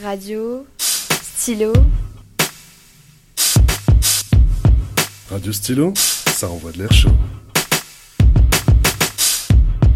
Radio. 0.00 0.64
Stylo. 0.78 1.72
Radio 5.30 5.52
Stylo, 5.52 5.92
ça 5.94 6.48
envoie 6.48 6.72
de 6.72 6.78
l'air 6.78 6.92
chaud. 6.92 7.10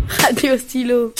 Radio 0.09 0.59
Stylo. 0.59 1.15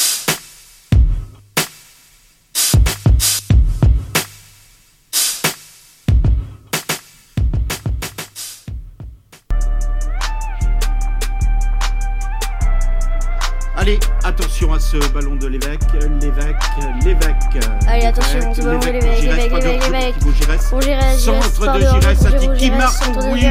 À 14.77 14.79
ce 14.79 14.97
ballon 15.13 15.37
de 15.37 15.47
l'évêque, 15.47 15.81
l'évêque, 16.21 16.57
l'évêque. 17.03 17.37
Allez, 17.89 18.07
attention, 18.07 18.53
ce 18.55 18.61
ballon 18.61 18.79
de 18.79 18.87
l'évêque, 18.87 19.23
l'évêque, 19.23 19.53
l'évêque, 19.53 19.83
l'évêque. 19.91 20.19
Thibaut 20.19 20.33
Giresse. 20.33 20.67
Pour 20.69 20.83
Giresse, 20.83 21.19
Centre 21.25 21.73
de 21.73 21.81
Giresse, 21.81 22.27
Ati 22.27 22.49
qui 22.59 22.71
marque, 22.71 23.05
oui, 23.33 23.47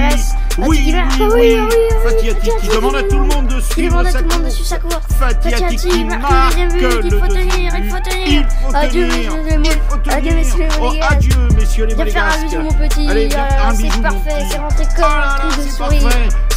oui, 0.60 0.94
oui, 1.20 1.28
oui. 1.34 1.58
Fatih 2.04 2.30
Ati 2.30 2.50
qui 2.62 2.68
demande 2.68 2.96
à 2.96 3.04
tout 3.04 3.20
le 3.20 3.26
monde 3.26 3.48
de 3.48 3.60
suivre 3.60 4.04
sa 4.08 4.22
course. 4.22 4.50
suivre 4.54 4.68
sa 4.68 4.78
course. 4.78 5.04
Fatih 5.20 5.50
Fatih 5.50 5.64
Ati 5.66 5.76
Ati 5.76 5.88
qui 5.90 6.04
marque 6.06 6.58
le 6.58 7.06
il 7.06 7.12
faut 7.12 7.28
tenir, 7.28 7.76
il 7.76 7.90
faut 7.90 8.00
tenir. 8.00 8.48
Adieu, 8.76 9.08
messieurs 9.08 9.46
les 9.48 10.76
faut 10.76 10.92
Adieu, 11.10 11.32
messieurs 11.58 11.86
les 11.86 11.96
Oh, 11.96 11.98
Monégasques. 11.98 12.40
Viens 12.50 12.64
faire 12.64 12.68
un 12.68 12.70
bisou, 12.70 13.02
mon 13.02 13.08
Monégasques. 13.08 13.74
petit. 13.74 13.84
Bisou, 13.84 13.96
C'est 13.96 14.02
parfait, 14.02 14.46
c'est 14.52 14.58
rentré 14.60 14.84
Oh 14.86 14.94
comme 14.96 15.02
là 15.02 15.36
un 15.36 15.50
coup 15.50 15.62
de 15.64 15.70
souris. 15.70 16.08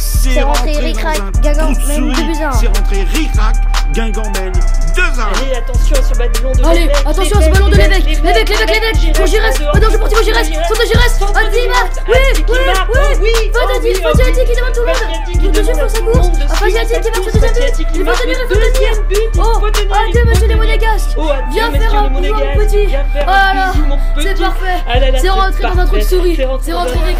C'est 0.09 0.41
rentré 0.41 0.77
ric-rac, 0.77 1.19
un 1.19 1.31
Guingamp 1.39 1.73
trou 1.73 1.81
de 1.81 1.87
mène 1.87 1.97
souris. 1.97 2.15
2 2.15 2.23
buts 2.23 2.43
à 2.43 2.49
un. 2.49 2.51
C'est 2.53 2.67
rentré 2.67 3.03
ric-rac, 3.03 3.55
Guingamp 3.93 4.31
mène 4.33 4.53
2 4.93 5.01
1. 5.01 5.05
Allez, 5.05 5.55
attention 5.55 5.95
à 5.95 6.01
ce 6.01 6.13
ballon 6.17 6.51
de 6.53 6.65
Allez, 6.65 6.79
l'évêque, 6.81 6.97
attention 7.05 7.37
à 7.37 7.41
ce 7.41 7.49
ballon 7.49 7.69
de 7.69 7.75
l'évêque, 7.75 8.05
l'évêque, 8.05 8.49
l'évêque, 8.49 8.69
l'évêque, 8.69 9.15
pour 9.15 9.27
Giresse, 9.27 9.59
oh 9.61 9.77
non, 9.77 9.89
je 9.89 9.97
pour 9.97 10.07
Ati 10.07 11.67
marque, 11.67 11.97
oui, 12.07 12.15
oui, 12.47 12.57
oui, 13.21 13.31
Fatih 14.01 14.23
Ati 14.23 14.45
qui 14.45 14.55
demande 14.55 14.73
tout 14.73 14.81
le 14.81 14.87
monde, 14.87 14.95
il 15.27 15.53
faut 15.53 15.63
suivre 15.63 15.89
sa 15.89 15.99
course, 15.99 16.29
Ah, 16.41 16.55
Fatih 16.55 16.77
Ati 16.79 16.95
qui 17.01 17.09
marque 17.11 17.29
ce 17.29 17.39
deuxième 17.39 17.71
but, 17.73 17.93
il 17.95 18.05
faut 18.05 18.13
tenir, 18.13 18.37
il 18.39 18.47
faut 18.47 18.55
tenir, 18.55 18.93
oh, 19.37 19.65
adieu 20.09 20.23
monsieur 20.25 20.47
les 20.47 20.55
Monégasques, 20.55 21.15
viens 21.51 21.71
faire 21.71 21.95
un 21.95 22.09
bisou 22.09 22.33
mon 22.33 22.53
petit, 22.55 22.87
voilà, 23.23 23.73
c'est 24.17 24.39
parfait, 24.39 24.77
c'est 25.21 25.29
rentré 25.29 25.63
dans 25.63 25.79
un 25.79 25.85
trou 25.85 25.97
de 25.97 26.01
souris, 26.01 26.35
c'est 26.35 26.45
rentré 26.45 26.71
dans 26.71 26.79
un 26.79 26.85
but 26.85 27.19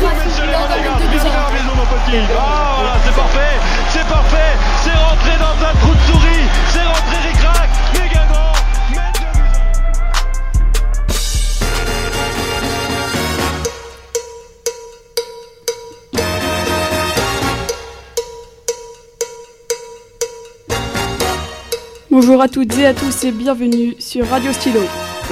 de. 1.14 1.30
Ah 2.38 2.76
voilà, 2.78 2.96
c'est 3.06 3.16
parfait, 3.16 3.56
c'est 3.92 4.08
parfait, 4.08 4.52
c'est 4.84 4.96
rentré 4.96 5.38
dans 5.40 5.58
un 5.66 5.74
trou 5.80 5.94
de 5.94 6.00
souris, 6.08 6.19
Bonjour 22.12 22.42
à 22.42 22.48
toutes 22.50 22.76
et 22.80 22.86
à 22.86 22.94
tous 22.94 23.24
et 23.24 23.32
bienvenue 23.32 23.94
sur 24.00 24.26
Radio 24.28 24.52
Stylo. 24.52 24.80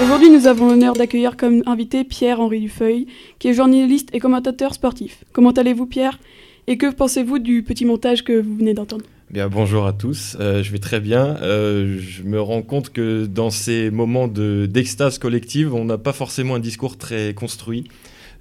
Aujourd'hui, 0.01 0.29
nous 0.29 0.45
avons 0.45 0.69
l'honneur 0.69 0.93
d'accueillir 0.93 1.35
comme 1.35 1.63
invité 1.65 2.03
Pierre-Henri 2.03 2.59
Dufeuille, 2.59 3.07
qui 3.39 3.47
est 3.47 3.53
journaliste 3.53 4.09
et 4.13 4.19
commentateur 4.19 4.73
sportif. 4.75 5.23
Comment 5.33 5.51
allez-vous, 5.51 5.87
Pierre? 5.87 6.19
Et 6.67 6.77
que 6.77 6.93
pensez-vous 6.93 7.39
du 7.39 7.63
petit 7.63 7.85
montage 7.85 8.23
que 8.23 8.39
vous 8.39 8.55
venez 8.57 8.73
d'entendre? 8.75 9.05
Bien, 9.31 9.49
bonjour 9.49 9.87
à 9.87 9.93
tous, 9.93 10.37
Euh, 10.39 10.61
je 10.61 10.71
vais 10.71 10.77
très 10.77 10.99
bien. 10.99 11.37
Euh, 11.41 11.97
je 11.99 12.23
me 12.23 12.39
rends 12.39 12.61
compte 12.61 12.91
que 12.91 13.25
dans 13.25 13.49
ces 13.49 13.89
moments 13.89 14.27
de- 14.27 14.67
d'extase 14.69 15.17
collective, 15.17 15.73
on 15.73 15.83
n'a 15.85 15.97
pas 15.97 16.13
forcément 16.13 16.55
un 16.55 16.59
discours 16.59 16.97
très 16.97 17.33
construit, 17.33 17.85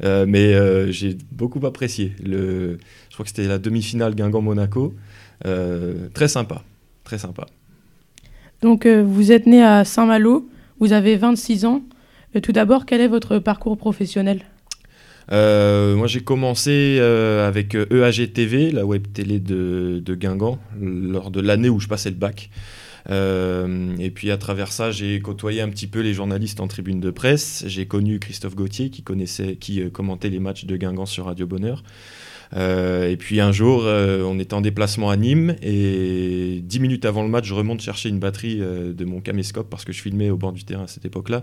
Euh, 0.05 0.27
mais 0.29 0.53
j'ai 0.93 1.17
beaucoup 1.33 1.65
apprécié. 1.67 2.13
Le, 2.23 2.77
je 3.09 3.15
crois 3.15 3.25
que 3.25 3.31
c'était 3.31 3.49
la 3.49 3.57
demi-finale 3.59 4.15
Guingamp-Monaco. 4.15 4.93
Très 6.13 6.29
sympa, 6.29 6.63
très 7.03 7.17
sympa. 7.17 7.47
Donc, 8.63 8.87
euh, 8.87 9.03
vous 9.07 9.33
êtes 9.33 9.47
né 9.47 9.63
à 9.63 9.85
Saint-Malo, 9.85 10.49
vous 10.81 10.93
avez 10.93 11.17
26 11.17 11.65
ans. 11.65 11.83
Euh, 12.35 12.41
tout 12.41 12.53
d'abord, 12.53 12.87
quel 12.87 13.01
est 13.01 13.09
votre 13.09 13.39
parcours 13.39 13.77
professionnel? 13.77 14.43
Euh, 15.33 15.97
moi, 15.97 16.07
j'ai 16.07 16.21
commencé 16.21 17.01
avec 17.01 17.75
EAG 17.75 18.33
TV, 18.33 18.71
la 18.71 18.87
web 18.87 19.07
télé 19.13 19.41
de 19.41 20.15
Guingamp, 20.15 20.59
lors 20.81 21.31
de 21.31 21.41
l'année 21.41 21.69
où 21.69 21.81
je 21.81 21.89
passais 21.89 22.11
le 22.11 22.17
bac. 22.17 22.51
Euh, 23.11 23.97
et 23.99 24.11
puis 24.11 24.31
à 24.31 24.37
travers 24.37 24.73
ça, 24.73 24.91
j'ai 24.91 25.21
côtoyé 25.21 25.61
un 25.61 25.69
petit 25.69 25.87
peu 25.87 26.01
les 26.01 26.15
journalistes 26.15 26.61
en 26.61 26.69
tribune 26.69 27.01
de 27.01 27.11
presse. 27.11 27.65
J'ai 27.67 27.87
connu 27.87 28.19
Christophe 28.19 28.57
Gauthier 28.57 28.91
qui 28.91 29.03
connaissait, 29.03 29.57
qui 29.57 29.81
euh, 29.81 29.91
commentait 29.91 30.29
les 30.29 30.41
matchs 30.41 30.65
de 30.65 30.77
Guingamp 30.77 31.07
sur 31.07 31.27
Radio 31.27 31.47
Bonheur. 31.47 31.83
Euh, 32.55 33.11
et 33.11 33.17
puis 33.17 33.41
un 33.41 33.51
jour, 33.51 33.85
on 33.85 34.39
était 34.39 34.55
en 34.55 34.61
déplacement 34.61 35.11
à 35.11 35.17
Nîmes 35.17 35.57
et 35.63 36.61
dix 36.63 36.79
minutes 36.79 37.05
avant 37.05 37.23
le 37.23 37.29
match, 37.29 37.47
je 37.47 37.55
remonte 37.55 37.81
chercher 37.81 38.09
une 38.09 38.21
batterie 38.21 38.59
de 38.59 39.05
mon 39.05 39.21
caméscope 39.21 39.69
parce 39.69 39.85
que 39.85 39.93
je 39.93 40.01
filmais 40.01 40.31
au 40.31 40.37
bord 40.37 40.53
du 40.53 40.65
terrain 40.65 40.85
à 40.85 40.87
cette 40.87 41.05
époque-là. 41.05 41.43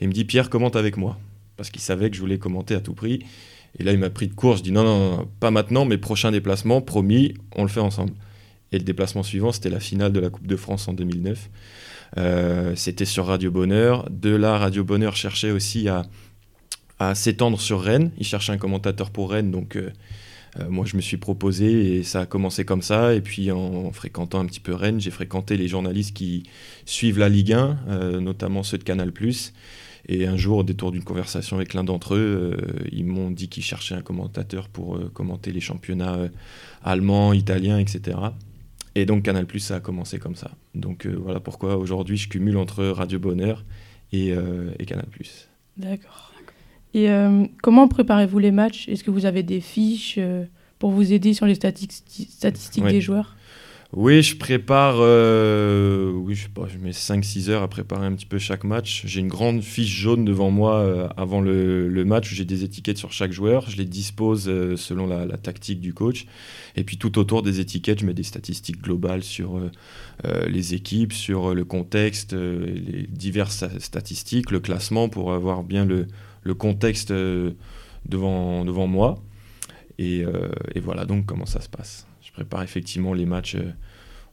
Et 0.00 0.04
il 0.04 0.08
me 0.08 0.12
dit 0.14 0.24
Pierre, 0.24 0.48
commente 0.48 0.76
avec 0.76 0.96
moi 0.96 1.18
parce 1.58 1.70
qu'il 1.70 1.82
savait 1.82 2.08
que 2.08 2.16
je 2.16 2.20
voulais 2.20 2.38
commenter 2.38 2.74
à 2.74 2.80
tout 2.80 2.94
prix. 2.94 3.20
Et 3.78 3.84
là, 3.84 3.92
il 3.92 3.98
m'a 3.98 4.08
pris 4.08 4.26
de 4.26 4.32
court. 4.32 4.56
Je 4.56 4.62
dis 4.62 4.72
non, 4.72 4.84
non, 4.84 5.16
non, 5.16 5.28
pas 5.40 5.50
maintenant, 5.50 5.84
mais 5.84 5.98
prochain 5.98 6.30
déplacement, 6.30 6.80
promis, 6.80 7.34
on 7.54 7.62
le 7.62 7.68
fait 7.68 7.80
ensemble. 7.80 8.12
Et 8.72 8.78
le 8.78 8.84
déplacement 8.84 9.22
suivant, 9.22 9.52
c'était 9.52 9.70
la 9.70 9.80
finale 9.80 10.12
de 10.12 10.20
la 10.20 10.30
Coupe 10.30 10.46
de 10.46 10.56
France 10.56 10.88
en 10.88 10.92
2009. 10.92 11.48
Euh, 12.16 12.74
c'était 12.76 13.04
sur 13.04 13.26
Radio 13.26 13.50
Bonheur. 13.50 14.08
De 14.10 14.30
là, 14.30 14.58
Radio 14.58 14.84
Bonheur 14.84 15.16
cherchait 15.16 15.50
aussi 15.50 15.88
à, 15.88 16.04
s'étendre 17.14 17.60
sur 17.60 17.80
Rennes. 17.80 18.10
Il 18.18 18.26
cherchait 18.26 18.52
un 18.52 18.58
commentateur 18.58 19.10
pour 19.10 19.30
Rennes, 19.30 19.50
donc 19.50 19.76
euh, 19.76 19.90
euh, 20.58 20.68
moi 20.68 20.84
je 20.84 20.96
me 20.96 21.00
suis 21.00 21.16
proposé 21.16 21.96
et 21.96 22.02
ça 22.02 22.22
a 22.22 22.26
commencé 22.26 22.64
comme 22.64 22.82
ça. 22.82 23.14
Et 23.14 23.20
puis 23.20 23.50
en, 23.52 23.92
fréquentant 23.92 24.40
un 24.40 24.46
petit 24.46 24.60
peu 24.60 24.74
Rennes, 24.74 25.00
j'ai 25.00 25.10
fréquenté 25.10 25.56
les 25.56 25.68
journalistes 25.68 26.14
qui 26.14 26.42
suivent 26.86 27.18
la 27.18 27.28
Ligue 27.28 27.52
1, 27.52 27.78
euh, 27.88 28.20
notamment 28.20 28.62
ceux 28.62 28.78
de 28.78 28.84
Canal+. 28.84 29.12
Et 30.10 30.26
un 30.26 30.36
jour, 30.36 30.58
au 30.58 30.62
détour 30.62 30.90
d'une 30.90 31.04
conversation 31.04 31.56
avec 31.56 31.74
l'un 31.74 31.84
d'entre 31.84 32.14
eux, 32.14 32.56
ils 32.90 33.04
m'ont 33.04 33.30
dit 33.30 33.48
qu'ils 33.48 33.62
cherchaient 33.62 33.94
un 33.94 34.00
commentateur 34.00 34.68
pour 34.68 34.98
commenter 35.12 35.52
les 35.52 35.60
championnats 35.60 36.16
allemands, 36.82 37.34
italiens, 37.34 37.78
etc. 37.78 38.16
Et 39.00 39.06
donc 39.06 39.22
Canal+, 39.22 39.46
ça 39.58 39.76
a 39.76 39.80
commencé 39.80 40.18
comme 40.18 40.34
ça. 40.34 40.50
Donc 40.74 41.06
euh, 41.06 41.16
voilà 41.16 41.38
pourquoi 41.38 41.76
aujourd'hui 41.76 42.16
je 42.16 42.28
cumule 42.28 42.56
entre 42.56 42.84
Radio 42.86 43.20
Bonheur 43.20 43.64
et, 44.12 44.32
euh, 44.32 44.70
et 44.80 44.86
Canal+. 44.86 45.06
D'accord. 45.76 46.32
Et 46.94 47.08
euh, 47.10 47.44
comment 47.62 47.86
préparez-vous 47.86 48.40
les 48.40 48.50
matchs? 48.50 48.88
Est-ce 48.88 49.04
que 49.04 49.12
vous 49.12 49.24
avez 49.24 49.44
des 49.44 49.60
fiches 49.60 50.18
pour 50.80 50.90
vous 50.90 51.12
aider 51.12 51.32
sur 51.32 51.46
les 51.46 51.54
statisti- 51.54 52.28
statistiques 52.28 52.82
Ouais. 52.84 52.92
des 52.92 53.00
joueurs? 53.00 53.36
Oui, 53.94 54.22
je 54.22 54.36
prépare, 54.36 54.96
euh, 54.98 56.12
oui, 56.12 56.34
je 56.34 56.42
sais 56.42 56.48
pas, 56.50 56.66
je 56.68 56.76
mets 56.76 56.92
5-6 56.92 57.48
heures 57.48 57.62
à 57.62 57.68
préparer 57.68 58.04
un 58.04 58.12
petit 58.12 58.26
peu 58.26 58.38
chaque 58.38 58.64
match. 58.64 59.04
J'ai 59.06 59.20
une 59.20 59.28
grande 59.28 59.62
fiche 59.62 59.88
jaune 59.88 60.26
devant 60.26 60.50
moi 60.50 60.74
euh, 60.80 61.08
avant 61.16 61.40
le, 61.40 61.88
le 61.88 62.04
match 62.04 62.30
où 62.30 62.34
j'ai 62.34 62.44
des 62.44 62.64
étiquettes 62.64 62.98
sur 62.98 63.12
chaque 63.12 63.32
joueur. 63.32 63.70
Je 63.70 63.78
les 63.78 63.86
dispose 63.86 64.46
euh, 64.48 64.76
selon 64.76 65.06
la, 65.06 65.24
la 65.24 65.38
tactique 65.38 65.80
du 65.80 65.94
coach. 65.94 66.26
Et 66.76 66.84
puis 66.84 66.98
tout 66.98 67.18
autour 67.18 67.42
des 67.42 67.60
étiquettes, 67.60 68.00
je 68.00 68.04
mets 68.06 68.12
des 68.12 68.24
statistiques 68.24 68.82
globales 68.82 69.22
sur 69.24 69.56
euh, 69.56 69.70
euh, 70.26 70.46
les 70.48 70.74
équipes, 70.74 71.14
sur 71.14 71.52
euh, 71.52 71.54
le 71.54 71.64
contexte, 71.64 72.34
les 72.34 73.06
diverses 73.08 73.62
sta- 73.62 73.80
statistiques, 73.80 74.50
le 74.50 74.60
classement 74.60 75.08
pour 75.08 75.32
avoir 75.32 75.62
bien 75.62 75.86
le, 75.86 76.06
le 76.42 76.54
contexte 76.54 77.10
devant, 77.10 78.64
devant 78.66 78.86
moi. 78.86 79.22
Et, 79.98 80.24
et 80.74 80.80
voilà 80.80 81.06
donc 81.06 81.26
comment 81.26 81.46
ça 81.46 81.60
se 81.62 81.70
passe. 81.70 82.07
Je 82.38 82.44
prépare 82.44 82.62
effectivement 82.62 83.14
les 83.14 83.26
matchs, 83.26 83.56
euh, 83.56 83.72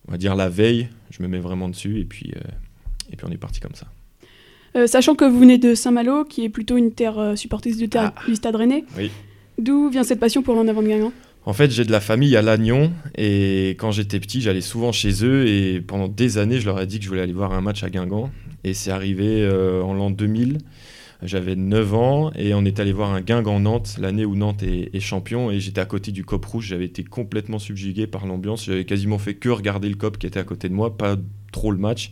on 0.07 0.11
va 0.11 0.17
dire 0.19 0.35
la 0.35 0.47
veille, 0.47 0.89
je 1.09 1.23
me 1.23 1.27
mets 1.27 1.39
vraiment 1.39 1.67
dessus 1.69 1.99
et 1.99 2.05
puis, 2.05 2.31
euh, 2.35 2.39
et 3.11 3.16
puis 3.16 3.25
on 3.27 3.31
est 3.31 3.38
parti 3.38 3.59
comme 3.59 3.73
ça. 3.73 3.88
Euh, 4.75 4.85
Sachant 4.85 5.16
que 5.16 5.25
vous 5.25 5.39
venez 5.39 5.57
de 5.57 5.73
Saint-Malo, 5.73 6.23
qui 6.25 6.43
est 6.46 6.49
plutôt 6.49 6.78
une 6.78 6.91
terre 6.91 7.17
euh, 7.17 7.35
supportrice 7.35 7.78
du, 7.78 7.90
terre- 7.90 8.13
du 8.28 8.35
Stade 8.35 8.55
Rennais, 8.57 8.84
Oui. 8.96 9.09
d'où 9.57 9.90
vient 9.90 10.03
cette 10.03 10.19
passion 10.19 10.43
pour 10.43 10.53
l'en 10.53 10.67
avant 10.67 10.84
de 10.84 10.87
Guingamp? 10.87 11.13
En 11.47 11.53
fait, 11.53 11.72
j'ai 11.72 11.84
de 11.84 11.91
la 11.91 11.99
famille 11.99 12.35
à 12.37 12.43
Lannion 12.43 12.91
et 13.17 13.69
quand 13.79 13.90
j'étais 13.91 14.19
petit, 14.19 14.40
j'allais 14.41 14.61
souvent 14.61 14.91
chez 14.91 15.25
eux 15.25 15.47
et 15.47 15.81
pendant 15.81 16.08
des 16.08 16.37
années, 16.37 16.59
je 16.59 16.66
leur 16.67 16.79
ai 16.79 16.85
dit 16.85 16.99
que 16.99 17.05
je 17.05 17.09
voulais 17.09 17.22
aller 17.22 17.34
voir 17.34 17.53
un 17.53 17.61
match 17.61 17.81
à 17.84 17.90
Guingamp. 17.90 18.29
Et 18.63 18.73
c'est 18.75 18.91
arrivé 18.91 19.41
euh, 19.43 19.81
en 19.81 19.93
l'an 19.96 20.11
2000. 20.11 20.59
J'avais 21.25 21.55
9 21.55 21.93
ans 21.93 22.31
et 22.35 22.53
on 22.53 22.66
est 22.66 22.79
allé 22.79 22.93
voir 22.93 23.11
un 23.11 23.22
Guingamp-Nantes, 23.22 23.97
l'année 23.99 24.25
où 24.25 24.35
Nantes 24.35 24.63
est, 24.63 24.93
est 24.93 24.99
champion. 24.99 25.51
Et 25.51 25.59
j'étais 25.59 25.81
à 25.81 25.85
côté 25.85 26.11
du 26.11 26.23
COP 26.23 26.45
rouge. 26.45 26.67
J'avais 26.67 26.85
été 26.85 27.03
complètement 27.03 27.59
subjugué 27.59 28.07
par 28.07 28.25
l'ambiance. 28.25 28.66
J'avais 28.66 28.85
quasiment 28.85 29.17
fait 29.17 29.35
que 29.35 29.49
regarder 29.49 29.89
le 29.89 29.95
COP 29.95 30.17
qui 30.17 30.27
était 30.27 30.39
à 30.39 30.43
côté 30.43 30.69
de 30.69 30.73
moi, 30.73 30.97
pas 30.97 31.17
trop 31.51 31.72
le 31.72 31.77
match. 31.77 32.11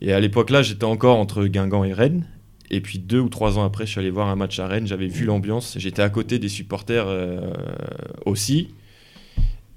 Et 0.00 0.12
à 0.12 0.20
l'époque-là, 0.20 0.62
j'étais 0.62 0.84
encore 0.84 1.18
entre 1.18 1.46
Guingamp 1.46 1.84
et 1.84 1.92
Rennes. 1.92 2.26
Et 2.70 2.80
puis 2.80 2.98
deux 2.98 3.20
ou 3.20 3.28
trois 3.28 3.58
ans 3.58 3.64
après, 3.64 3.86
je 3.86 3.92
suis 3.92 4.00
allé 4.00 4.10
voir 4.10 4.28
un 4.28 4.36
match 4.36 4.58
à 4.58 4.66
Rennes. 4.66 4.86
J'avais 4.86 5.06
vu 5.06 5.24
l'ambiance. 5.24 5.76
J'étais 5.78 6.02
à 6.02 6.10
côté 6.10 6.38
des 6.38 6.48
supporters 6.48 7.06
euh, 7.06 7.52
aussi. 8.24 8.68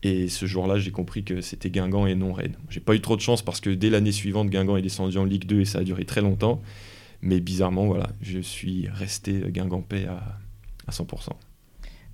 Et 0.03 0.29
ce 0.29 0.45
jour-là, 0.45 0.77
j'ai 0.77 0.91
compris 0.91 1.23
que 1.23 1.41
c'était 1.41 1.69
Guingamp 1.69 2.07
et 2.07 2.15
non 2.15 2.33
Rennes. 2.33 2.55
J'ai 2.69 2.79
pas 2.79 2.95
eu 2.95 3.01
trop 3.01 3.15
de 3.15 3.21
chance 3.21 3.41
parce 3.41 3.59
que 3.59 3.69
dès 3.69 3.89
l'année 3.89 4.11
suivante, 4.11 4.49
Guingamp 4.49 4.77
est 4.77 4.81
descendu 4.81 5.17
en 5.17 5.25
Ligue 5.25 5.45
2 5.45 5.61
et 5.61 5.65
ça 5.65 5.79
a 5.79 5.83
duré 5.83 6.05
très 6.05 6.21
longtemps. 6.21 6.61
Mais 7.21 7.39
bizarrement, 7.39 7.85
voilà, 7.87 8.09
je 8.21 8.39
suis 8.39 8.87
resté 8.93 9.41
guingampais 9.47 10.05
à, 10.05 10.21
à 10.87 10.91
100%. 10.91 11.29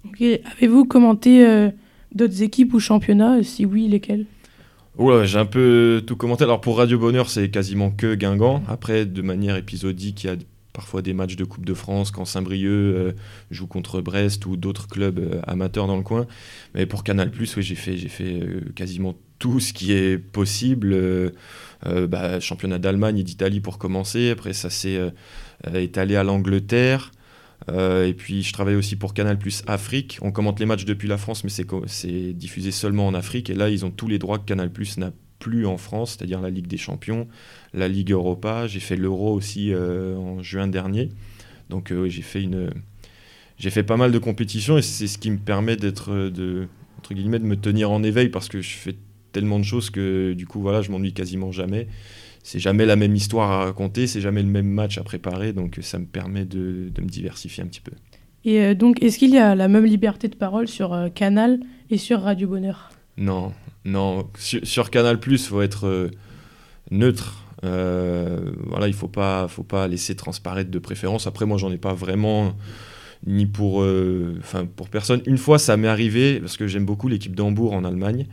Ok. 0.05 0.21
Avez-vous 0.21 0.85
commenté 0.85 1.45
euh, 1.45 1.69
d'autres 2.13 2.41
équipes 2.41 2.73
ou 2.73 2.79
championnats? 2.79 3.43
Si 3.43 3.65
oui, 3.65 3.87
lesquels? 3.87 4.25
Oula, 4.97 5.25
j'ai 5.25 5.39
un 5.39 5.45
peu 5.45 6.03
tout 6.05 6.15
commenté. 6.15 6.43
Alors 6.43 6.61
pour 6.61 6.77
Radio 6.77 6.99
Bonheur, 6.99 7.29
c'est 7.29 7.49
quasiment 7.49 7.89
que 7.89 8.13
Guingamp. 8.15 8.61
Après, 8.67 9.05
de 9.05 9.21
manière 9.21 9.55
épisodique, 9.55 10.23
il 10.23 10.27
y 10.27 10.29
a 10.29 10.35
parfois 10.73 11.01
des 11.03 11.13
matchs 11.13 11.35
de 11.35 11.45
Coupe 11.45 11.65
de 11.65 11.73
France 11.73 12.11
quand 12.11 12.25
Saint-Brieuc 12.25 12.69
euh, 12.69 13.11
joue 13.51 13.67
contre 13.67 14.01
Brest 14.01 14.45
ou 14.45 14.57
d'autres 14.57 14.87
clubs 14.87 15.19
euh, 15.19 15.39
amateurs 15.47 15.87
dans 15.87 15.95
le 15.95 16.03
coin. 16.03 16.25
Mais 16.73 16.85
pour 16.85 17.03
Canal+, 17.03 17.31
oui, 17.39 17.47
j'ai 17.47 17.75
fait, 17.75 18.41
euh, 18.41 18.61
quasiment 18.75 19.15
tout 19.39 19.59
ce 19.59 19.71
qui 19.71 19.93
est 19.93 20.17
possible. 20.17 20.97
Bah, 21.85 22.39
championnat 22.39 22.79
d'Allemagne 22.79 23.17
et 23.17 23.23
d'Italie 23.23 23.59
pour 23.59 23.77
commencer. 23.77 24.29
Après, 24.29 24.53
ça 24.53 24.69
s'est 24.69 25.01
étalé 25.73 26.15
à 26.15 26.23
l'Angleterre. 26.23 27.11
Et 27.67 28.13
puis, 28.13 28.41
je 28.41 28.53
travaille 28.53 28.75
aussi 28.75 28.95
pour 28.95 29.13
Canal 29.13 29.37
Afrique. 29.67 30.17
On 30.21 30.31
commente 30.31 30.61
les 30.61 30.65
matchs 30.65 30.85
depuis 30.85 31.09
la 31.09 31.17
France, 31.17 31.43
mais 31.43 31.49
c'est 31.49 32.33
diffusé 32.33 32.71
seulement 32.71 33.05
en 33.05 33.13
Afrique. 33.13 33.49
Et 33.49 33.53
là, 33.53 33.69
ils 33.69 33.83
ont 33.83 33.91
tous 33.91 34.07
les 34.07 34.17
droits 34.17 34.39
que 34.39 34.45
Canal 34.45 34.71
n'a 34.95 35.11
plus 35.43 35.65
en 35.65 35.77
France, 35.77 36.15
c'est-à-dire 36.15 36.39
la 36.39 36.49
Ligue 36.49 36.67
des 36.67 36.77
Champions, 36.77 37.27
la 37.73 37.89
Ligue 37.89 38.11
Europa. 38.11 38.65
J'ai 38.65 38.79
fait 38.79 38.95
l'Euro 38.95 39.33
aussi 39.33 39.73
euh, 39.73 40.15
en 40.15 40.41
juin 40.41 40.69
dernier. 40.69 41.09
Donc, 41.69 41.91
euh, 41.91 42.03
oui, 42.03 42.09
j'ai 42.09 42.21
fait 42.21 42.41
une. 42.41 42.69
J'ai 43.57 43.69
fait 43.69 43.83
pas 43.83 43.97
mal 43.97 44.13
de 44.13 44.19
compétitions 44.19 44.77
et 44.77 44.81
c'est 44.81 45.07
ce 45.07 45.17
qui 45.17 45.29
me 45.29 45.37
permet 45.37 45.75
d'être, 45.75 46.13
euh, 46.13 46.31
de, 46.31 46.67
entre 46.97 47.13
guillemets, 47.13 47.39
de 47.39 47.45
me 47.45 47.57
tenir 47.57 47.91
en 47.91 48.03
éveil 48.03 48.29
parce 48.29 48.47
que 48.47 48.61
je 48.61 48.69
fais 48.69 48.95
tellement 49.33 49.59
de 49.59 49.65
choses 49.65 49.89
que 49.89 50.31
du 50.31 50.47
coup, 50.47 50.61
voilà, 50.61 50.81
je 50.81 50.91
m'ennuie 50.91 51.13
quasiment 51.13 51.51
jamais. 51.51 51.87
C'est 52.41 52.59
jamais 52.59 52.85
la 52.85 52.95
même 52.95 53.15
histoire 53.15 53.51
à 53.51 53.65
raconter, 53.65 54.07
c'est 54.07 54.21
jamais 54.21 54.43
le 54.43 54.49
même 54.49 54.67
match 54.67 54.97
à 54.97 55.03
préparer, 55.03 55.51
donc 55.51 55.79
ça 55.81 55.99
me 55.99 56.05
permet 56.05 56.45
de, 56.45 56.89
de 56.93 57.01
me 57.01 57.07
diversifier 57.07 57.63
un 57.63 57.67
petit 57.67 57.81
peu. 57.81 57.93
Et 58.45 58.75
donc, 58.75 59.01
est-ce 59.01 59.17
qu'il 59.17 59.29
y 59.29 59.37
a 59.37 59.55
la 59.55 59.69
même 59.69 59.85
liberté 59.85 60.27
de 60.27 60.35
parole 60.35 60.67
sur 60.67 61.09
Canal 61.15 61.61
et 61.89 61.97
sur 61.97 62.21
Radio 62.21 62.49
Bonheur? 62.49 62.89
Non, 63.15 63.53
non. 63.85 64.29
Sur, 64.37 64.89
Canal+, 64.89 65.19
il 65.27 65.37
faut 65.37 65.61
être 65.61 65.87
euh, 65.87 66.09
neutre. 66.91 67.43
Euh, 67.63 68.51
voilà, 68.65 68.87
il 68.87 68.93
faut 68.93 69.07
pas, 69.07 69.47
faut 69.47 69.63
pas 69.63 69.87
laisser 69.87 70.15
transparaître 70.15 70.71
de 70.71 70.79
préférence. 70.79 71.27
Après, 71.27 71.45
moi, 71.45 71.57
j'en 71.57 71.71
ai 71.71 71.77
pas 71.77 71.93
vraiment, 71.93 72.55
ni 73.25 73.45
pour, 73.45 73.83
euh, 73.83 74.35
enfin, 74.39 74.65
pour 74.65 74.89
personne. 74.89 75.21
Une 75.25 75.37
fois, 75.37 75.59
ça 75.59 75.77
m'est 75.77 75.87
arrivé 75.87 76.39
parce 76.39 76.57
que 76.57 76.67
j'aime 76.67 76.85
beaucoup 76.85 77.07
l'équipe 77.07 77.35
d'Hambourg 77.35 77.73
en 77.73 77.83
Allemagne. 77.83 78.27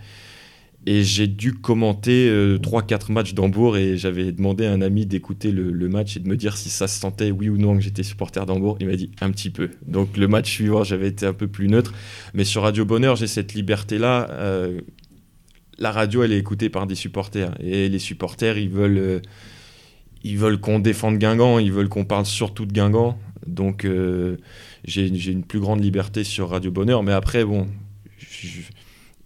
Et 0.86 1.02
j'ai 1.04 1.26
dû 1.26 1.52
commenter 1.52 2.30
3-4 2.58 3.12
matchs 3.12 3.34
d'Hambourg 3.34 3.76
et 3.76 3.98
j'avais 3.98 4.32
demandé 4.32 4.64
à 4.64 4.72
un 4.72 4.80
ami 4.80 5.04
d'écouter 5.04 5.52
le, 5.52 5.88
match 5.90 6.16
et 6.16 6.20
de 6.20 6.26
me 6.26 6.38
dire 6.38 6.56
si 6.56 6.70
ça 6.70 6.88
se 6.88 6.98
sentait 6.98 7.30
oui 7.30 7.50
ou 7.50 7.58
non 7.58 7.74
que 7.74 7.82
j'étais 7.82 8.02
supporter 8.02 8.46
d'Hambourg. 8.46 8.78
Il 8.80 8.86
m'a 8.86 8.96
dit 8.96 9.10
un 9.20 9.30
petit 9.30 9.50
peu. 9.50 9.68
Donc 9.86 10.16
le 10.16 10.26
match 10.26 10.50
suivant, 10.50 10.82
j'avais 10.82 11.08
été 11.08 11.26
un 11.26 11.34
peu 11.34 11.48
plus 11.48 11.68
neutre. 11.68 11.92
Mais 12.32 12.44
sur 12.44 12.62
Radio 12.62 12.86
Bonheur, 12.86 13.14
j'ai 13.16 13.26
cette 13.26 13.52
liberté-là. 13.52 14.30
Euh, 14.30 14.80
la 15.80 15.92
radio, 15.92 16.22
elle 16.22 16.32
est 16.32 16.38
écoutée 16.38 16.68
par 16.68 16.86
des 16.86 16.94
supporters. 16.94 17.54
Et 17.60 17.88
les 17.88 17.98
supporters, 17.98 18.58
ils 18.58 18.68
veulent, 18.68 18.98
euh, 18.98 19.20
ils 20.22 20.38
veulent 20.38 20.60
qu'on 20.60 20.78
défende 20.78 21.18
Guingamp, 21.18 21.58
ils 21.58 21.72
veulent 21.72 21.88
qu'on 21.88 22.04
parle 22.04 22.26
surtout 22.26 22.66
de 22.66 22.72
Guingamp. 22.72 23.18
Donc 23.46 23.84
euh, 23.84 24.36
j'ai 24.84 25.06
une 25.06 25.44
plus 25.44 25.60
grande 25.60 25.82
liberté 25.82 26.22
sur 26.24 26.50
Radio 26.50 26.70
Bonheur. 26.70 27.02
Mais 27.02 27.12
après, 27.12 27.44
bon, 27.44 27.66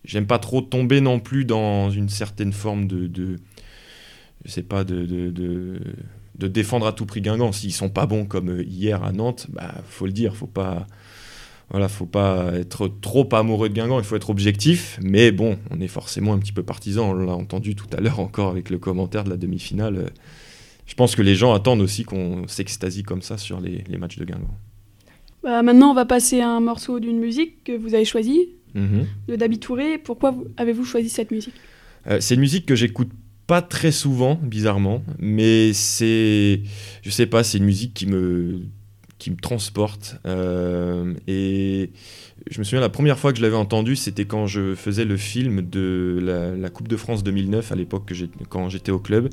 j'aime 0.04 0.26
pas 0.26 0.38
trop 0.38 0.60
tomber 0.60 1.00
non 1.00 1.18
plus 1.18 1.44
dans 1.44 1.90
une 1.90 2.08
certaine 2.08 2.52
forme 2.52 2.86
de. 2.86 3.06
de 3.06 3.36
je 4.44 4.50
sais 4.50 4.62
pas, 4.62 4.84
de. 4.84 5.04
de, 5.04 5.30
de 5.30 5.80
de 6.36 6.48
défendre 6.48 6.86
à 6.86 6.92
tout 6.92 7.06
prix 7.06 7.20
Guingamp. 7.20 7.52
S'ils 7.52 7.72
sont 7.72 7.88
pas 7.88 8.06
bons 8.06 8.24
comme 8.26 8.50
euh, 8.50 8.64
hier 8.64 9.02
à 9.04 9.12
Nantes, 9.12 9.46
bah 9.50 9.74
faut 9.88 10.06
le 10.06 10.12
dire, 10.12 10.36
faut 10.36 10.46
pas, 10.46 10.86
voilà, 11.70 11.88
faut 11.88 12.06
pas 12.06 12.52
être 12.54 12.88
trop 13.00 13.28
amoureux 13.34 13.68
de 13.68 13.74
Guingamp, 13.74 13.98
il 13.98 14.04
faut 14.04 14.16
être 14.16 14.30
objectif, 14.30 14.98
mais 15.02 15.32
bon, 15.32 15.58
on 15.70 15.80
est 15.80 15.88
forcément 15.88 16.32
un 16.34 16.38
petit 16.38 16.52
peu 16.52 16.62
partisan, 16.62 17.10
on 17.10 17.14
l'a 17.14 17.32
entendu 17.32 17.74
tout 17.74 17.86
à 17.96 18.00
l'heure 18.00 18.20
encore 18.20 18.50
avec 18.50 18.70
le 18.70 18.78
commentaire 18.78 19.24
de 19.24 19.30
la 19.30 19.36
demi-finale. 19.36 20.10
Je 20.86 20.94
pense 20.94 21.16
que 21.16 21.22
les 21.22 21.34
gens 21.34 21.52
attendent 21.54 21.80
aussi 21.80 22.04
qu'on 22.04 22.46
s'extasie 22.46 23.02
comme 23.02 23.22
ça 23.22 23.38
sur 23.38 23.60
les, 23.60 23.82
les 23.88 23.96
matchs 23.98 24.18
de 24.18 24.24
Guingamp. 24.24 24.54
Bah, 25.42 25.62
maintenant, 25.62 25.90
on 25.90 25.94
va 25.94 26.04
passer 26.06 26.40
à 26.40 26.48
un 26.50 26.60
morceau 26.60 27.00
d'une 27.00 27.18
musique 27.18 27.64
que 27.64 27.76
vous 27.76 27.94
avez 27.94 28.04
choisi, 28.04 28.50
Mhm. 28.74 29.06
de 29.28 29.36
Dabi 29.36 29.58
Touré. 29.60 29.98
Pourquoi 29.98 30.32
vous- 30.32 30.46
avez-vous 30.56 30.84
choisi 30.84 31.08
cette 31.08 31.30
musique? 31.30 31.54
Euh, 32.08 32.18
c'est 32.20 32.34
une 32.34 32.40
musique 32.40 32.66
que 32.66 32.74
j'écoute 32.74 33.10
pas 33.46 33.62
très 33.62 33.92
souvent, 33.92 34.34
bizarrement, 34.42 35.02
mais 35.18 35.72
c'est, 35.72 36.62
je 37.02 37.10
sais 37.10 37.26
pas, 37.26 37.44
c'est 37.44 37.58
une 37.58 37.64
musique 37.64 37.94
qui 37.94 38.06
me, 38.06 38.62
qui 39.24 39.30
me 39.30 39.36
transporte. 39.36 40.18
Euh, 40.26 41.14
et 41.26 41.88
je 42.50 42.58
me 42.58 42.64
souviens 42.64 42.82
la 42.82 42.90
première 42.90 43.18
fois 43.18 43.32
que 43.32 43.38
je 43.38 43.42
l'avais 43.42 43.56
entendue, 43.56 43.96
c'était 43.96 44.26
quand 44.26 44.46
je 44.46 44.74
faisais 44.74 45.06
le 45.06 45.16
film 45.16 45.62
de 45.62 46.54
la, 46.60 46.68
Coupe 46.68 46.88
de 46.88 46.96
France 46.98 47.24
2009 47.24 47.72
à 47.72 47.74
l'époque 47.74 48.12
quand 48.50 48.68
j'étais 48.68 48.92
au 48.92 48.98
club. 48.98 49.30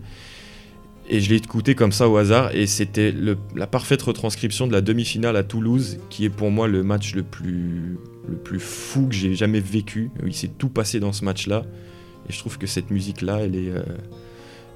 Et 1.09 1.19
je 1.19 1.29
l'ai 1.29 1.35
écouté 1.35 1.75
comme 1.75 1.91
ça 1.91 2.07
au 2.07 2.15
hasard, 2.15 2.55
et 2.55 2.67
c'était 2.67 3.13
la 3.53 3.67
parfaite 3.67 4.01
retranscription 4.01 4.65
de 4.65 4.71
la 4.71 4.79
demi-finale 4.79 5.35
à 5.35 5.43
Toulouse, 5.43 5.97
qui 6.09 6.23
est 6.23 6.29
pour 6.29 6.51
moi 6.51 6.69
le 6.69 6.83
match 6.83 7.13
le 7.13 7.23
plus, 7.23 7.97
le 8.29 8.37
plus 8.37 8.61
fou 8.61 9.07
que 9.09 9.13
j'ai 9.13 9.35
jamais 9.35 9.59
vécu. 9.59 10.09
Il 10.25 10.33
s'est 10.33 10.51
tout 10.57 10.69
passé 10.69 11.01
dans 11.01 11.11
ce 11.11 11.25
match-là. 11.25 11.65
Et 12.29 12.31
je 12.31 12.39
trouve 12.39 12.57
que 12.57 12.67
cette 12.67 12.91
musique-là, 12.91 13.39
elle 13.41 13.55
est, 13.55 13.71
euh, 13.71 13.83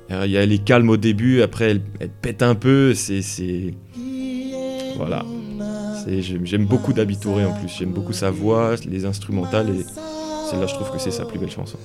elle, 0.10 0.52
est 0.52 0.64
calme 0.66 0.90
au 0.90 0.98
début, 0.98 1.42
après 1.42 1.72
elle, 1.72 1.82
elle 2.02 2.10
pète 2.10 2.44
un 2.44 2.56
peu. 2.56 2.94
C'est- 2.94 3.22
voilà. 4.98 5.24
J'aime, 6.08 6.66
beaucoup 6.66 6.94
Dabi 6.94 7.18
Touré 7.18 7.46
en 7.46 7.54
plus. 7.54 7.70
J'aime 7.70 7.92
beaucoup 7.92 8.14
sa 8.14 8.30
voix, 8.32 8.76
les 8.88 9.06
instrumentales, 9.06 9.70
et 9.70 9.84
celle-là, 10.50 10.68
je 10.68 10.74
trouve 10.76 10.92
que 10.92 11.00
c'est 11.00 11.12
sa 11.12 11.26
plus 11.26 11.40
belle 11.40 11.52
chanson. 11.52 11.78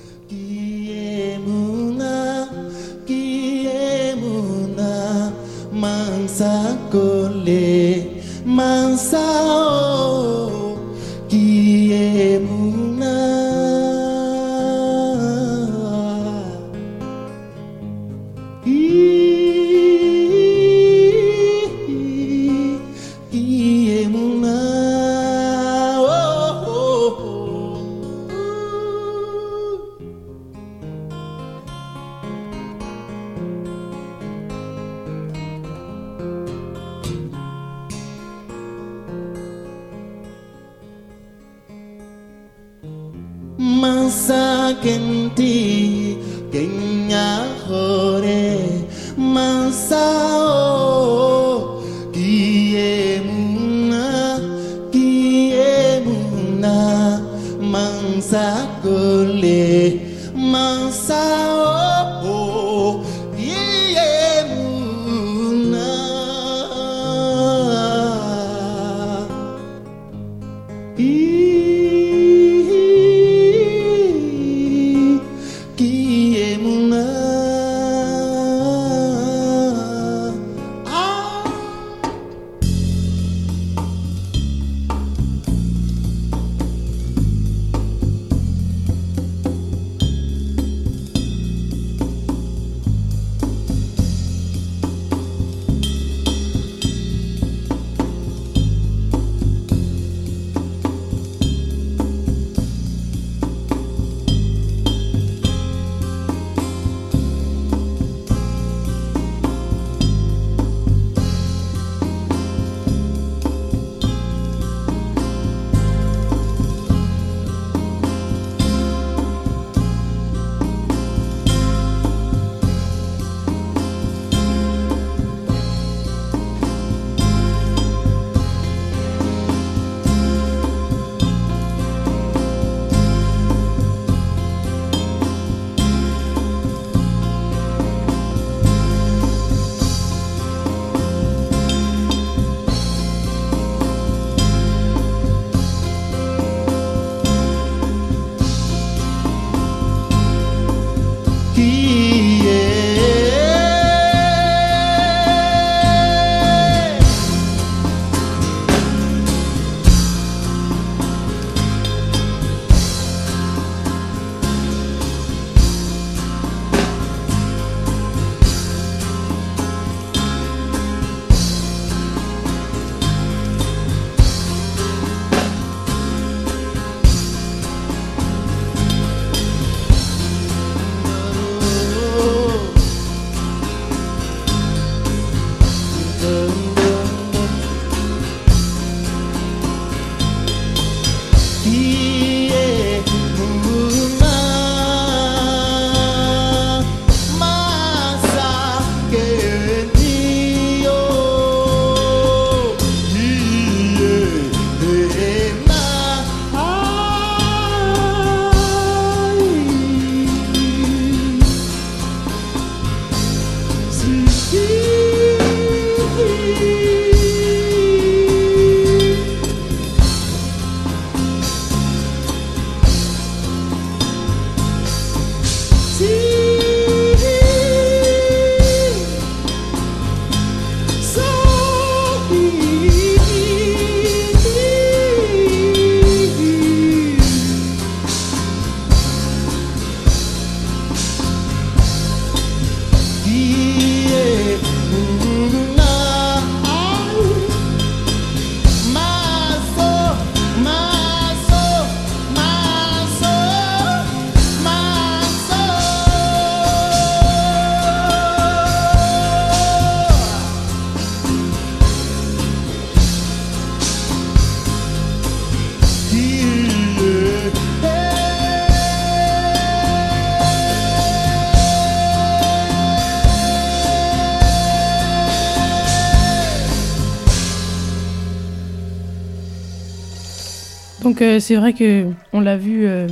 Donc 281.11 281.21
euh, 281.21 281.41
c'est 281.41 281.57
vrai 281.57 281.73
que 281.73 282.05
on 282.31 282.39
l'a 282.39 282.55
vu 282.55 282.85
euh, 282.87 283.05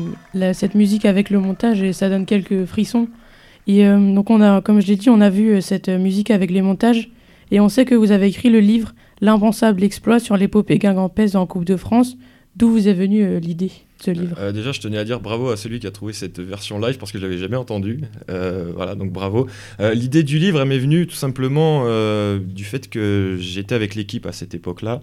cette 0.53 0.74
musique 0.74 1.03
avec 1.03 1.29
le 1.29 1.38
montage 1.38 1.84
et 1.84 1.91
ça 1.91 2.08
donne 2.08 2.25
quelques 2.25 2.63
frissons. 2.63 3.10
Et 3.68 3.86
euh, 3.86 4.13
donc 4.13 4.29
on 4.29 4.39
a, 4.39 4.62
comme 4.62 4.79
je 4.79 4.88
l'ai 4.88 4.96
dit, 4.96 5.10
on 5.10 5.20
a 5.20 5.29
vu 5.29 5.62
cette 5.62 5.89
musique 5.89 6.32
avec 6.32 6.50
les 6.50 6.62
montages 6.62 7.10
et 7.51 7.60
on 7.60 7.68
sait 7.68 7.84
que 7.84 7.96
vous 7.96 8.13
avez 8.13 8.27
écrit 8.27 8.50
le 8.50 8.62
livre 8.62 8.94
L'impensable 9.20 9.84
exploit 9.84 10.22
sur 10.22 10.38
l'épopée 10.38 10.77
guingampèse 10.77 11.36
en 11.36 11.46
Coupe 11.46 11.65
de 11.65 11.75
France. 11.75 12.15
D'où 12.56 12.70
vous 12.70 12.88
est 12.88 12.94
venue 12.94 13.38
l'idée 13.41 13.68
de 14.00 14.03
ce 14.06 14.12
livre? 14.12 14.51
Déjà, 14.53 14.72
je 14.72 14.79
tenais 14.79 14.98
à 14.98 15.03
dire 15.03 15.20
bravo 15.20 15.50
à 15.50 15.58
celui 15.58 15.82
qui 15.82 15.88
a 15.88 15.91
trouvé 15.91 16.13
cette 16.13 16.39
version 16.39 16.79
live 16.79 16.98
parce 16.98 17.12
que 17.12 17.18
je 17.18 17.24
l'avais 17.24 17.38
jamais 17.38 17.58
entendue. 17.58 18.00
Voilà, 18.29 18.96
donc 18.96 19.12
bravo. 19.12 19.48
L'idée 19.77 20.24
du 20.24 20.39
livre, 20.39 20.62
elle 20.62 20.70
m'est 20.70 20.79
venue 20.79 21.06
tout 21.06 21.18
simplement 21.18 21.84
du 22.39 22.63
fait 22.63 22.89
que 22.89 23.36
j'étais 23.41 23.75
avec 23.75 23.94
l'équipe 23.96 24.25
à 24.25 24.32
cette 24.32 24.53
époque-là. 24.53 25.01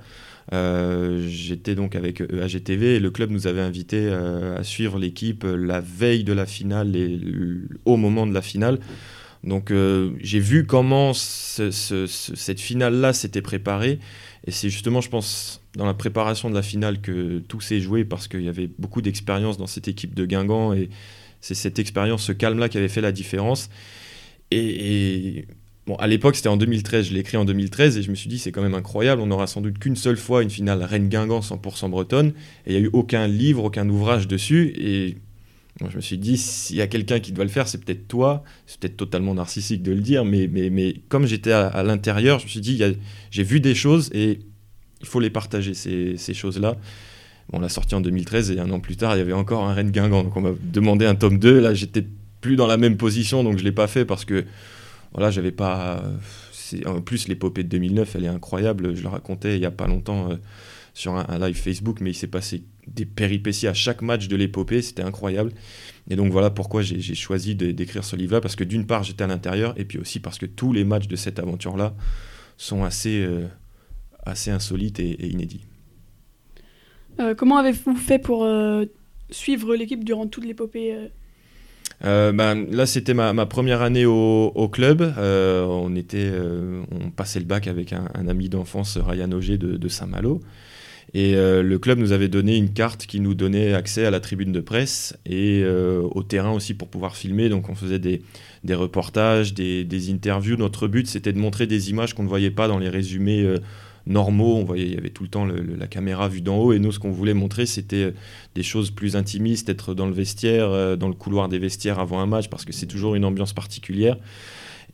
Euh, 0.52 1.26
j'étais 1.28 1.74
donc 1.74 1.96
avec 1.96 2.20
EAGTV 2.20 2.96
et 2.96 3.00
le 3.00 3.10
club 3.10 3.30
nous 3.30 3.46
avait 3.48 3.60
invités 3.60 4.06
euh, 4.08 4.58
à 4.58 4.62
suivre 4.62 4.96
l'équipe 4.98 5.44
la 5.44 5.80
veille 5.80 6.22
de 6.22 6.32
la 6.32 6.46
finale 6.46 6.94
et 6.94 7.18
au 7.84 7.96
moment 7.96 8.26
de 8.26 8.32
la 8.32 8.42
finale. 8.42 8.78
Donc 9.42 9.70
euh, 9.70 10.10
j'ai 10.20 10.38
vu 10.40 10.64
comment 10.66 11.12
ce- 11.14 11.70
ce- 11.70 12.06
ce- 12.06 12.34
cette 12.36 12.60
finale-là 12.60 13.12
s'était 13.12 13.42
préparée 13.42 13.98
et 14.46 14.50
c'est 14.52 14.70
justement, 14.70 15.00
je 15.00 15.08
pense, 15.08 15.60
dans 15.76 15.86
la 15.86 15.94
préparation 15.94 16.48
de 16.48 16.54
la 16.54 16.62
finale 16.62 17.00
que 17.00 17.40
tout 17.40 17.60
s'est 17.60 17.80
joué 17.80 18.04
parce 18.04 18.28
qu'il 18.28 18.42
y 18.42 18.48
avait 18.48 18.70
beaucoup 18.78 19.02
d'expérience 19.02 19.58
dans 19.58 19.66
cette 19.66 19.88
équipe 19.88 20.14
de 20.14 20.24
Guingamp 20.26 20.72
et 20.74 20.88
c'est 21.40 21.54
cette 21.54 21.78
expérience, 21.80 22.22
ce 22.22 22.32
calme-là 22.32 22.68
qui 22.68 22.78
avait 22.78 22.88
fait 22.88 23.00
la 23.00 23.12
différence. 23.12 23.68
Et, 24.52 25.44
bon, 25.86 25.94
à 25.96 26.06
l'époque, 26.06 26.36
c'était 26.36 26.48
en 26.48 26.56
2013, 26.56 27.08
je 27.08 27.14
l'ai 27.14 27.20
écrit 27.20 27.36
en 27.36 27.44
2013 27.44 27.98
et 27.98 28.02
je 28.02 28.10
me 28.10 28.14
suis 28.14 28.28
dit, 28.28 28.38
c'est 28.38 28.52
quand 28.52 28.62
même 28.62 28.74
incroyable, 28.74 29.22
on 29.22 29.26
n'aura 29.26 29.46
sans 29.46 29.60
doute 29.60 29.78
qu'une 29.78 29.96
seule 29.96 30.16
fois 30.16 30.42
une 30.42 30.50
finale 30.50 30.82
Rennes-Guingamp 30.82 31.40
100% 31.40 31.90
bretonne 31.90 32.32
et 32.66 32.74
il 32.74 32.78
n'y 32.78 32.78
a 32.78 32.86
eu 32.86 32.90
aucun 32.92 33.26
livre, 33.26 33.64
aucun 33.64 33.88
ouvrage 33.88 34.26
dessus. 34.28 34.74
Et 34.78 35.16
je 35.88 35.96
me 35.96 36.00
suis 36.00 36.18
dit, 36.18 36.36
s'il 36.36 36.76
y 36.76 36.80
a 36.80 36.86
quelqu'un 36.86 37.20
qui 37.20 37.32
doit 37.32 37.44
le 37.44 37.50
faire, 37.50 37.68
c'est 37.68 37.84
peut-être 37.84 38.08
toi. 38.08 38.42
C'est 38.66 38.80
peut-être 38.80 38.96
totalement 38.96 39.34
narcissique 39.34 39.82
de 39.82 39.92
le 39.92 40.00
dire, 40.00 40.24
mais, 40.24 40.48
mais, 40.50 40.70
mais 40.70 40.94
comme 41.08 41.26
j'étais 41.26 41.52
à, 41.52 41.82
l'intérieur, 41.82 42.38
je 42.38 42.44
me 42.44 42.50
suis 42.50 42.60
dit, 42.60 42.82
j'ai 43.30 43.42
vu 43.42 43.60
des 43.60 43.74
choses 43.74 44.10
et 44.12 44.40
il 45.00 45.06
faut 45.06 45.20
les 45.20 45.30
partager, 45.30 45.74
ces, 45.74 46.16
ces 46.16 46.34
choses-là. 46.34 46.76
Bon, 47.50 47.58
on 47.58 47.60
l'a 47.60 47.68
sorti 47.68 47.94
en 47.94 48.00
2013 48.00 48.50
et 48.50 48.58
un 48.58 48.70
an 48.70 48.80
plus 48.80 48.96
tard, 48.96 49.14
il 49.14 49.18
y 49.18 49.22
avait 49.22 49.32
encore 49.32 49.64
un 49.64 49.74
Rennes 49.74 49.90
Guingamp. 49.90 50.24
Donc 50.24 50.36
on 50.36 50.40
m'a 50.40 50.52
demandé 50.72 51.06
un 51.06 51.14
tome 51.14 51.38
2. 51.38 51.60
Là, 51.60 51.74
j'étais 51.74 52.04
plus 52.40 52.56
dans 52.56 52.66
la 52.66 52.76
même 52.76 52.96
position, 52.96 53.44
donc 53.44 53.58
je 53.58 53.62
ne 53.62 53.68
l'ai 53.68 53.72
pas 53.72 53.86
fait 53.86 54.04
parce 54.04 54.24
que 54.24 54.44
voilà, 55.16 55.30
j'avais 55.30 55.50
pas. 55.50 56.02
En 56.84 57.00
plus, 57.00 57.26
l'épopée 57.26 57.62
de 57.62 57.68
2009, 57.68 58.16
elle 58.16 58.24
est 58.24 58.28
incroyable. 58.28 58.94
Je 58.94 59.02
le 59.02 59.08
racontais 59.08 59.56
il 59.56 59.60
n'y 59.60 59.66
a 59.66 59.70
pas 59.70 59.86
longtemps 59.86 60.30
euh, 60.30 60.36
sur 60.92 61.14
un, 61.14 61.38
live 61.38 61.56
Facebook, 61.56 62.02
mais 62.02 62.10
il 62.10 62.14
s'est 62.14 62.26
passé 62.26 62.64
des 62.86 63.06
péripéties 63.06 63.66
à 63.66 63.72
chaque 63.72 64.02
match 64.02 64.28
de 64.28 64.36
l'épopée. 64.36 64.82
C'était 64.82 65.02
incroyable. 65.02 65.52
Et 66.10 66.16
donc 66.16 66.32
voilà 66.32 66.50
pourquoi 66.50 66.82
j'ai 66.82 67.14
choisi 67.14 67.54
d'écrire 67.54 68.04
ce 68.04 68.14
livre-là, 68.14 68.42
parce 68.42 68.56
que 68.56 68.64
d'une 68.64 68.86
part, 68.86 69.04
j'étais 69.04 69.24
à 69.24 69.26
l'intérieur, 69.26 69.72
et 69.78 69.86
puis 69.86 69.98
aussi 69.98 70.20
parce 70.20 70.38
que 70.38 70.44
tous 70.44 70.74
les 70.74 70.84
matchs 70.84 71.08
de 71.08 71.16
cette 71.16 71.38
aventure-là 71.38 71.94
sont 72.58 72.84
assez, 72.84 73.24
euh, 73.24 73.46
insolites 74.26 75.00
et, 75.00 75.26
inédits. 75.28 75.64
Euh, 77.20 77.34
comment 77.34 77.56
avez-vous 77.56 77.96
fait 77.96 78.18
pour 78.18 78.46
suivre 79.30 79.74
l'équipe 79.74 80.04
durant 80.04 80.26
toute 80.26 80.44
l'épopée 80.44 80.94
euh 82.04 82.32
ben, 82.32 82.66
là, 82.70 82.86
c'était 82.86 83.14
ma, 83.14 83.46
première 83.46 83.82
année 83.82 84.06
au, 84.06 84.68
club. 84.72 85.14
Euh, 85.18 85.64
on, 85.64 85.94
était, 85.96 86.30
euh, 86.30 86.82
passait 87.16 87.38
le 87.38 87.46
bac 87.46 87.66
avec 87.66 87.92
un, 87.92 88.28
ami 88.28 88.48
d'enfance, 88.48 88.98
Ryan 88.98 89.32
Auger 89.32 89.58
de, 89.58 89.88
Saint-Malo. 89.88 90.40
Et 91.14 91.32
le 91.34 91.76
club 91.78 91.98
nous 91.98 92.12
avait 92.12 92.28
donné 92.28 92.56
une 92.56 92.72
carte 92.72 93.06
qui 93.06 93.20
nous 93.20 93.34
donnait 93.34 93.72
accès 93.72 94.04
à 94.04 94.10
la 94.10 94.20
tribune 94.20 94.52
de 94.52 94.60
presse 94.60 95.16
et 95.24 95.64
au 95.64 96.22
terrain 96.22 96.52
aussi 96.52 96.74
pour 96.74 96.88
pouvoir 96.88 97.16
filmer. 97.16 97.48
Donc 97.48 97.70
on 97.70 97.74
faisait 97.74 97.98
des, 98.00 98.22
reportages, 98.74 99.54
des, 99.54 99.84
des 99.84 100.10
interviews. 100.10 100.56
Notre 100.56 100.88
but, 100.88 101.06
c'était 101.06 101.32
de 101.32 101.38
montrer 101.38 101.66
des 101.66 101.90
images 101.90 102.12
qu'on 102.12 102.24
ne 102.24 102.28
voyait 102.28 102.50
pas 102.50 102.68
dans 102.68 102.78
les 102.78 102.90
résumés 102.90 103.46
normaux. 104.06 104.56
On 104.56 104.64
voyait, 104.64 104.86
il 104.86 104.94
y 104.94 104.98
avait 104.98 105.10
tout 105.10 105.22
le 105.22 105.28
temps 105.28 105.46
la 105.46 105.86
caméra 105.86 106.28
vue 106.28 106.40
d'en 106.40 106.56
haut. 106.56 106.72
Et 106.72 106.78
nous, 106.78 106.92
ce 106.92 106.98
qu'on 106.98 107.10
voulait 107.10 107.34
montrer, 107.34 107.66
c'était 107.66 108.12
des 108.54 108.62
choses 108.62 108.90
plus 108.90 109.16
intimistes, 109.16 109.68
être 109.68 109.94
dans 109.94 110.06
le 110.06 110.12
vestiaire, 110.12 110.70
euh, 110.70 110.96
dans 110.96 111.08
le 111.08 111.14
couloir 111.14 111.48
des 111.48 111.58
vestiaires 111.58 111.98
avant 111.98 112.20
un 112.20 112.26
match, 112.26 112.48
parce 112.48 112.64
que 112.64 112.72
c'est 112.72 112.86
toujours 112.86 113.14
une 113.14 113.24
ambiance 113.24 113.52
particulière. 113.52 114.16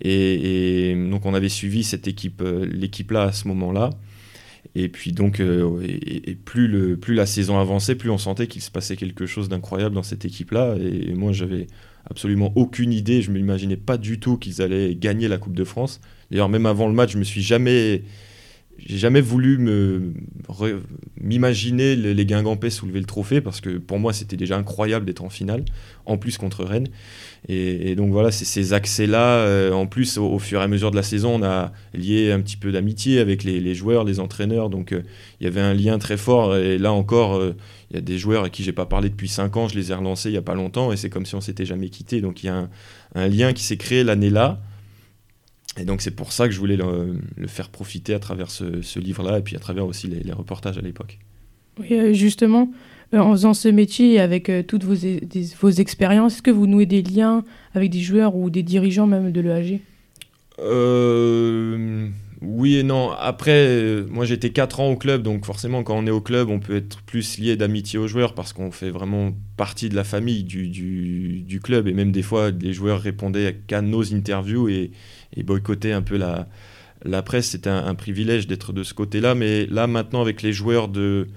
Et, 0.01 0.95
donc 1.11 1.27
on 1.27 1.35
avait 1.35 1.49
suivi 1.49 1.85
cette 1.85 2.09
équipe, 2.09 2.43
euh, 2.43 2.67
l'équipe-là 2.67 3.25
à 3.25 3.33
ce 3.33 3.47
moment-là. 3.49 3.91
Et 4.75 4.89
puis 4.89 5.13
donc, 5.13 5.41
euh, 5.41 5.81
et, 5.83 6.35
plus, 6.35 6.67
le, 6.67 6.97
plus 6.97 7.15
la 7.15 7.27
saison 7.27 7.59
avançait, 7.59 7.95
plus 7.95 8.11
on 8.11 8.19
sentait 8.19 8.47
qu'il 8.47 8.63
se 8.63 8.71
passait 8.71 8.97
quelque 8.97 9.27
chose 9.27 9.49
d'incroyable 9.49 9.95
dans 9.95 10.03
cette 10.03 10.25
équipe-là. 10.25 10.77
Et 10.81 11.13
moi, 11.15 11.33
j'avais 11.33 11.67
absolument 12.09 12.53
aucune 12.57 12.93
idée. 12.93 13.23
Je 13.23 13.31
ne 13.31 13.37
m'imaginais 13.37 13.77
pas 13.77 13.99
du 13.99 14.19
tout 14.19 14.37
qu'ils 14.37 14.63
allaient 14.63 14.95
gagner 14.95 15.29
la 15.29 15.39
Coupe 15.39 15.55
de 15.55 15.65
France. 15.65 16.01
D'ailleurs, 16.31 16.49
même 16.49 16.67
avant 16.67 16.89
le 16.89 16.95
match, 16.95 17.13
je 17.13 17.19
me 17.19 17.25
suis 17.25 17.43
jamais, 17.43 18.03
j'ai 18.79 18.99
jamais 18.99 19.21
voulu 19.21 19.59
m'imaginer 21.21 21.95
les, 21.97 22.15
les 22.15 22.27
Guingampais 22.27 22.71
soulever 22.71 23.01
le 23.01 23.07
trophée 23.07 23.41
parce 23.41 23.61
que 23.61 23.79
pour 23.79 23.99
moi, 23.99 24.13
c'était 24.13 24.37
déjà 24.37 24.57
incroyable 24.57 25.07
d'être 25.07 25.23
en 25.23 25.31
finale, 25.31 25.65
en 26.07 26.19
plus 26.19 26.37
contre 26.39 26.65
Rennes. 26.65 26.89
Et, 27.49 27.97
donc 27.97 28.13
voilà, 28.13 28.31
c'est 28.31 28.45
ces 28.45 28.73
accès-là. 28.73 29.39
euh, 29.39 29.73
en 29.73 29.87
plus, 29.87 30.19
au, 30.19 30.39
fur 30.39 30.61
et 30.61 30.65
à 30.65 30.69
mesure 30.69 30.91
de 30.91 30.97
la 30.97 31.03
saison, 31.03 31.37
on 31.37 31.43
a 31.43 31.73
lié 31.95 32.31
un 32.33 32.41
petit 32.41 32.57
peu 32.57 32.71
d'amitié 32.71 33.19
avec 33.19 33.43
les, 33.45 33.75
joueurs, 33.75 34.05
les 34.05 34.21
entraîneurs. 34.21 34.71
Donc 34.71 34.93
euh, 34.93 35.03
il 35.41 35.45
y 35.45 35.47
avait 35.47 35.61
un 35.61 35.75
lien 35.75 35.99
très 35.99 36.17
fort. 36.17 36.57
Et 36.57 36.79
là 36.79 36.93
encore, 36.93 37.37
euh, 37.37 37.57
il 37.91 37.97
y 37.97 37.99
a 37.99 38.03
des 38.03 38.19
joueurs 38.19 38.45
à 38.45 38.51
qui 38.51 38.63
j'ai 38.63 38.73
pas 38.73 38.87
parlé 38.87 39.11
depuis 39.11 39.29
5 39.29 39.57
ans. 39.57 39.69
Je 39.69 39.77
les 39.77 39.91
ai 39.91 39.95
relancés 39.95 40.31
il 40.31 40.35
y 40.35 40.39
a 40.39 40.43
pas 40.43 40.55
longtemps 40.55 40.93
et 40.93 40.97
c'est 40.97 41.11
comme 41.11 41.27
si 41.27 41.35
on 41.35 41.41
s'était 41.41 41.67
jamais 41.67 41.89
quitté. 41.89 42.21
Donc 42.21 42.43
il 42.43 42.47
y 42.47 42.49
a 42.49 42.57
un, 42.57 42.71
un 43.15 43.29
lien 43.29 43.53
qui 43.53 43.65
s'est 43.65 43.77
créé 43.77 44.05
l'année-là. 44.05 44.61
Et 45.79 45.85
donc 45.85 46.03
c'est 46.03 46.11
pour 46.11 46.33
ça 46.33 46.47
que 46.49 46.53
je 46.55 46.59
voulais 46.59 46.77
le, 46.77 47.17
le 47.37 47.47
faire 47.47 47.69
profiter 47.71 48.13
à 48.15 48.19
travers 48.19 48.51
ce, 48.51 48.83
ce 48.83 48.99
livre-là 48.99 49.39
et 49.39 49.43
puis 49.43 49.57
à 49.57 49.59
travers 49.59 49.87
aussi 49.87 50.07
les, 50.07 50.21
les 50.21 50.33
reportages 50.33 50.77
à 50.77 50.83
l'époque. 50.83 51.19
Oui, 51.81 51.87
euh, 51.93 52.13
justement, 52.13 52.71
euh, 53.15 53.19
en 53.19 53.33
faisant 53.33 53.55
ce 53.55 53.69
métier 53.69 54.13
et 54.15 54.21
avec 54.21 54.51
euh, 54.51 54.63
toutes 54.63 54.85
vos, 54.85 54.95
e- 54.95 55.21
des- 55.25 55.49
vos 55.61 55.71
expériences, 55.71 56.35
est-ce 56.35 56.43
que 56.43 56.51
vous 56.51 56.67
nouez 56.67 56.85
des 56.85 57.01
liens 57.03 57.43
avec 57.75 57.91
des 57.91 58.01
joueurs 58.01 58.37
ou 58.37 58.51
des 58.51 58.63
dirigeants 58.63 59.07
même 59.07 59.33
de 59.33 59.41
l'EAG 59.41 59.81
Euh, 60.59 62.09
oui 62.43 62.77
et 62.77 62.83
non. 62.83 63.13
Après, 63.13 63.67
euh, 63.69 64.07
moi 64.11 64.25
j'étais 64.25 64.51
4 64.51 64.81
ans 64.81 64.91
au 64.91 64.97
club, 64.97 65.23
donc 65.23 65.45
forcément 65.45 65.83
quand 65.83 65.97
on 65.97 66.07
est 66.07 66.11
au 66.11 66.21
club, 66.21 66.49
on 66.51 66.59
peut 66.59 66.77
être 66.77 67.01
plus 67.03 67.39
lié 67.39 67.57
d'amitié 67.57 67.99
aux 67.99 68.09
joueurs 68.09 68.35
parce 68.35 68.53
qu'on 68.53 68.71
fait 68.71 68.91
vraiment 68.91 69.33
partie 69.57 69.89
de 69.89 69.95
la 69.95 70.05
famille 70.05 70.43
du, 70.43 71.61
club. 71.63 71.87
Et 71.87 71.93
même 71.93 72.11
des 72.11 72.23
fois, 72.23 72.51
les 72.51 72.73
joueurs 72.73 73.01
répondaient 73.01 73.61
qu'à 73.67 73.81
nos 73.81 74.13
interviews 74.13 74.69
et, 74.69 74.91
boycottaient 75.45 75.93
un 75.93 76.03
peu 76.03 76.17
la, 76.17 77.23
presse. 77.23 77.51
C'était 77.51 77.71
un, 77.71 77.95
privilège 77.95 78.47
d'être 78.49 78.73
de 78.73 78.83
ce 78.83 78.93
côté-là. 78.93 79.35
Mais 79.35 79.67
là 79.67 79.87
maintenant, 79.87 80.21
avec 80.21 80.43
les 80.43 80.53
joueurs 80.53 80.89
de, 80.89 81.29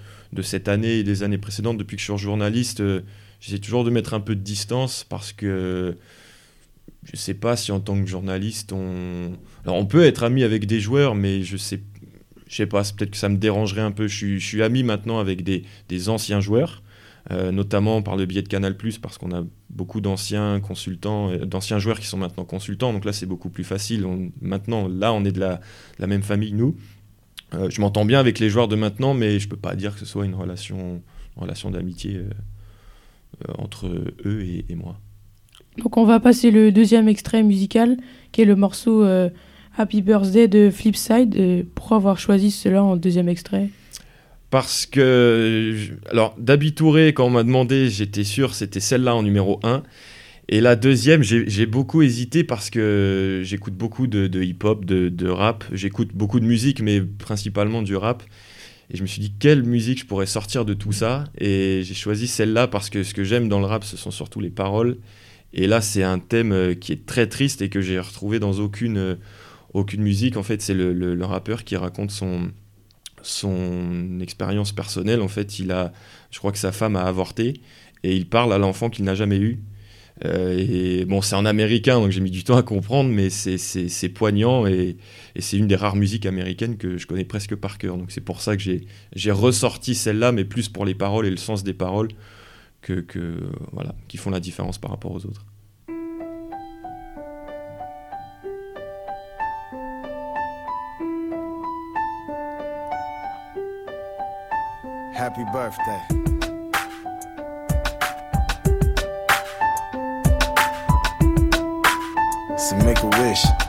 cette 0.42 0.68
année 0.68 1.00
et 1.00 1.04
des 1.04 1.24
années 1.24 1.38
précédentes, 1.38 1.78
depuis 1.78 1.98
que 1.98 2.02
je 2.02 2.12
suis 2.12 2.18
journaliste, 2.18 2.82
euh, 2.82 3.02
j'essaie 3.40 3.60
toujours 3.60 3.84
de 3.84 3.92
mettre 3.92 4.14
un 4.16 4.20
peu 4.20 4.36
de 4.36 4.42
distance 4.42 5.06
parce 5.08 5.34
que 5.34 5.96
je 7.04 7.16
sais 7.16 7.36
pas 7.36 7.56
si 7.56 7.72
en 7.72 7.80
tant 7.80 8.00
que 8.00 8.08
journaliste, 8.08 8.74
on. 8.74 9.34
Alors, 9.66 9.78
on 9.78 9.86
peut 9.86 10.04
être 10.06 10.24
ami 10.24 10.44
avec 10.44 10.66
des 10.68 10.80
joueurs, 10.80 11.16
mais 11.16 11.44
je 11.44 11.58
sais, 11.58 11.82
je 12.48 12.56
sais 12.56 12.68
pas, 12.68 12.84
peut-être 12.84 13.12
que 13.12 13.18
ça 13.18 13.30
me 13.30 13.38
dérangerait 13.38 13.82
un 13.82 13.92
peu. 13.92 14.08
Je 14.08 14.16
suis, 14.16 14.40
je 14.40 14.46
suis 14.46 14.62
ami 14.64 14.84
maintenant 14.84 15.20
avec 15.20 15.44
des, 15.44 15.64
des 15.90 16.10
anciens 16.10 16.40
joueurs, 16.40 16.84
euh, 17.32 17.52
notamment 17.52 18.02
par 18.04 18.16
le 18.16 18.26
biais 18.28 18.44
de 18.44 18.48
Canal, 18.48 18.78
parce 19.02 19.18
qu'on 19.18 19.32
a 19.32 19.44
beaucoup 19.72 20.02
d'anciens 20.02 20.60
consultants, 20.60 21.32
euh, 21.32 21.46
d'anciens 21.46 21.80
joueurs 21.80 22.00
qui 22.00 22.06
sont 22.06 22.18
maintenant 22.18 22.46
consultants. 22.46 22.94
Donc 22.94 23.06
là, 23.06 23.12
c'est 23.14 23.26
beaucoup 23.26 23.50
plus 23.50 23.64
facile. 23.64 24.06
On- 24.06 24.32
maintenant, 24.42 24.88
là, 24.88 25.12
on 25.14 25.26
est 25.26 25.32
de 25.32 25.40
la, 25.40 25.60
la 25.98 26.06
même 26.08 26.22
famille, 26.22 26.54
nous. 26.54 26.76
Euh, 27.56 27.70
je 27.70 27.82
m'entends 27.82 28.06
bien 28.06 28.20
avec 28.20 28.38
les 28.40 28.50
joueurs 28.50 28.68
de 28.68 28.76
maintenant, 28.76 29.14
mais 29.16 29.40
je 29.40 29.48
peux 29.50 29.58
pas 29.58 29.76
dire 29.76 29.94
que 29.94 30.00
ce 30.00 30.06
soit 30.06 30.26
une 30.26 30.36
relation, 30.36 31.02
relation 31.38 31.72
d'amitié 31.72 32.22
entre 33.58 33.88
eux 34.26 34.44
et- 34.44 34.76
moi. 34.76 35.00
Donc 35.78 35.98
on 35.98 36.06
va 36.06 36.20
passer 36.20 36.52
le 36.52 36.72
deuxième 36.72 37.10
extrait 37.10 37.44
musical, 37.44 37.98
qui 38.32 38.42
est 38.42 38.46
le 38.46 38.56
morceau 38.56 39.04
Happy 39.78 40.02
Birthday 40.02 40.48
de 40.48 40.70
Flipside. 40.70 41.36
Euh, 41.36 41.64
pourquoi 41.76 41.98
avoir 41.98 42.18
choisi 42.18 42.52
cela 42.52 42.84
en 42.84 42.96
deuxième 42.96 43.30
extrait? 43.30 43.70
Parce 44.50 44.86
que, 44.86 45.76
alors, 46.10 46.36
d'Abitouré, 46.38 47.14
quand 47.14 47.26
on 47.26 47.30
m'a 47.30 47.44
demandé, 47.44 47.90
j'étais 47.90 48.24
sûr 48.24 48.54
c'était 48.54 48.80
celle-là 48.80 49.16
en 49.16 49.24
numéro 49.24 49.60
1. 49.64 49.84
Et 50.48 50.62
la 50.62 50.76
deuxième, 50.76 51.24
j'ai 51.24 51.66
beaucoup 51.66 52.04
hésité 52.04 52.44
parce 52.44 52.70
que 52.70 53.42
j'écoute 53.44 53.74
beaucoup 53.74 54.06
de, 54.06 54.44
hip-hop, 54.44 54.86
de, 54.86 55.10
de 55.10 55.28
rap. 55.28 55.64
J'écoute 55.74 56.10
beaucoup 56.14 56.40
de 56.40 56.46
musique, 56.46 56.82
mais 56.82 57.02
principalement 57.02 57.82
du 57.82 57.96
rap. 57.96 58.22
Et 58.92 58.98
je 58.98 59.02
me 59.02 59.08
suis 59.08 59.20
dit, 59.20 59.34
quelle 59.40 59.64
musique 59.64 60.00
je 60.00 60.06
pourrais 60.06 60.28
sortir 60.28 60.64
de 60.64 60.76
tout 60.76 60.92
ça? 60.92 61.24
Et 61.40 61.82
j'ai 61.84 61.96
choisi 61.96 62.28
celle-là 62.28 62.68
parce 62.68 62.92
que 62.92 63.04
ce 63.04 63.16
que 63.16 63.24
j'aime 63.24 63.50
dans 63.50 63.60
le 63.60 63.66
rap, 63.66 63.84
ce 63.84 63.98
sont 63.98 64.12
surtout 64.12 64.40
les 64.40 64.52
paroles. 64.52 64.98
Et 65.54 65.66
là, 65.66 65.82
c'est 65.82 66.04
un 66.04 66.20
thème 66.20 66.52
euh, 66.52 66.74
qui 66.76 66.92
est 66.92 67.06
très 67.06 67.28
triste 67.28 67.62
et 67.62 67.70
que 67.70 67.82
j'ai 67.82 67.98
retrouvé 67.98 68.40
dans 68.40 68.54
aucune, 68.60 68.98
euh, 68.98 69.16
aucune 69.76 70.02
musique. 70.02 70.38
En 70.38 70.44
fait, 70.44 70.62
c'est 70.62 70.74
le, 70.74 71.26
rappeur 71.26 71.64
qui 71.64 71.76
raconte 71.76 72.12
son, 72.12 72.52
expérience 74.22 74.72
personnelle. 74.72 75.22
En 75.22 75.28
fait, 75.28 75.60
il 75.60 75.72
a, 75.72 75.94
je 76.32 76.40
crois 76.40 76.52
que 76.52 76.58
sa 76.58 76.72
femme 76.72 76.96
a 76.96 77.04
avorté 77.04 77.62
et 78.04 78.16
il 78.16 78.28
parle 78.28 78.54
à 78.54 78.58
l'enfant 78.58 78.90
qu'il 78.90 79.06
n'a 79.06 79.16
jamais 79.16 79.38
eu. 79.38 79.60
Euh, 80.24 80.58
et 80.58 81.04
bon, 81.04 81.22
c'est 81.22 81.36
en 81.36 81.46
américain, 81.46 82.00
donc 82.00 82.12
j'ai 82.12 82.22
mis 82.22 82.32
du 82.32 82.46
temps 82.46 82.56
à 82.56 82.64
comprendre, 82.64 83.10
mais 83.10 83.30
c'est 83.30 84.10
poignant 84.10 84.66
et, 84.66 84.96
c'est 85.38 85.58
une 85.58 85.68
des 85.68 85.76
rares 85.76 85.98
musiques 85.98 86.26
américaines 86.26 86.78
que 86.78 86.98
je 86.98 87.06
connais 87.06 87.26
presque 87.26 87.56
par 87.56 87.78
cœur. 87.78 87.98
Donc 87.98 88.12
c'est 88.12 88.22
pour 88.22 88.42
ça 88.42 88.56
que 88.56 88.64
j'ai 88.64 89.32
ressorti 89.32 89.94
celle-là, 89.94 90.32
mais 90.32 90.46
plus 90.46 90.70
pour 90.70 90.86
les 90.86 90.96
paroles 90.96 91.26
et 91.26 91.32
le 91.32 91.38
sens 91.38 91.64
des 91.64 91.74
paroles 91.74 92.10
que, 92.82 93.04
voilà, 93.74 93.96
qui 94.08 94.18
font 94.18 94.30
la 94.30 94.40
différence 94.40 94.78
par 94.78 94.92
rapport 94.92 95.12
aux 95.12 95.26
autres. 95.26 95.44
Happy 105.26 105.44
birthday. 105.46 106.02
So 112.60 112.76
make 112.86 113.02
a 113.02 113.08
wish. 113.08 113.65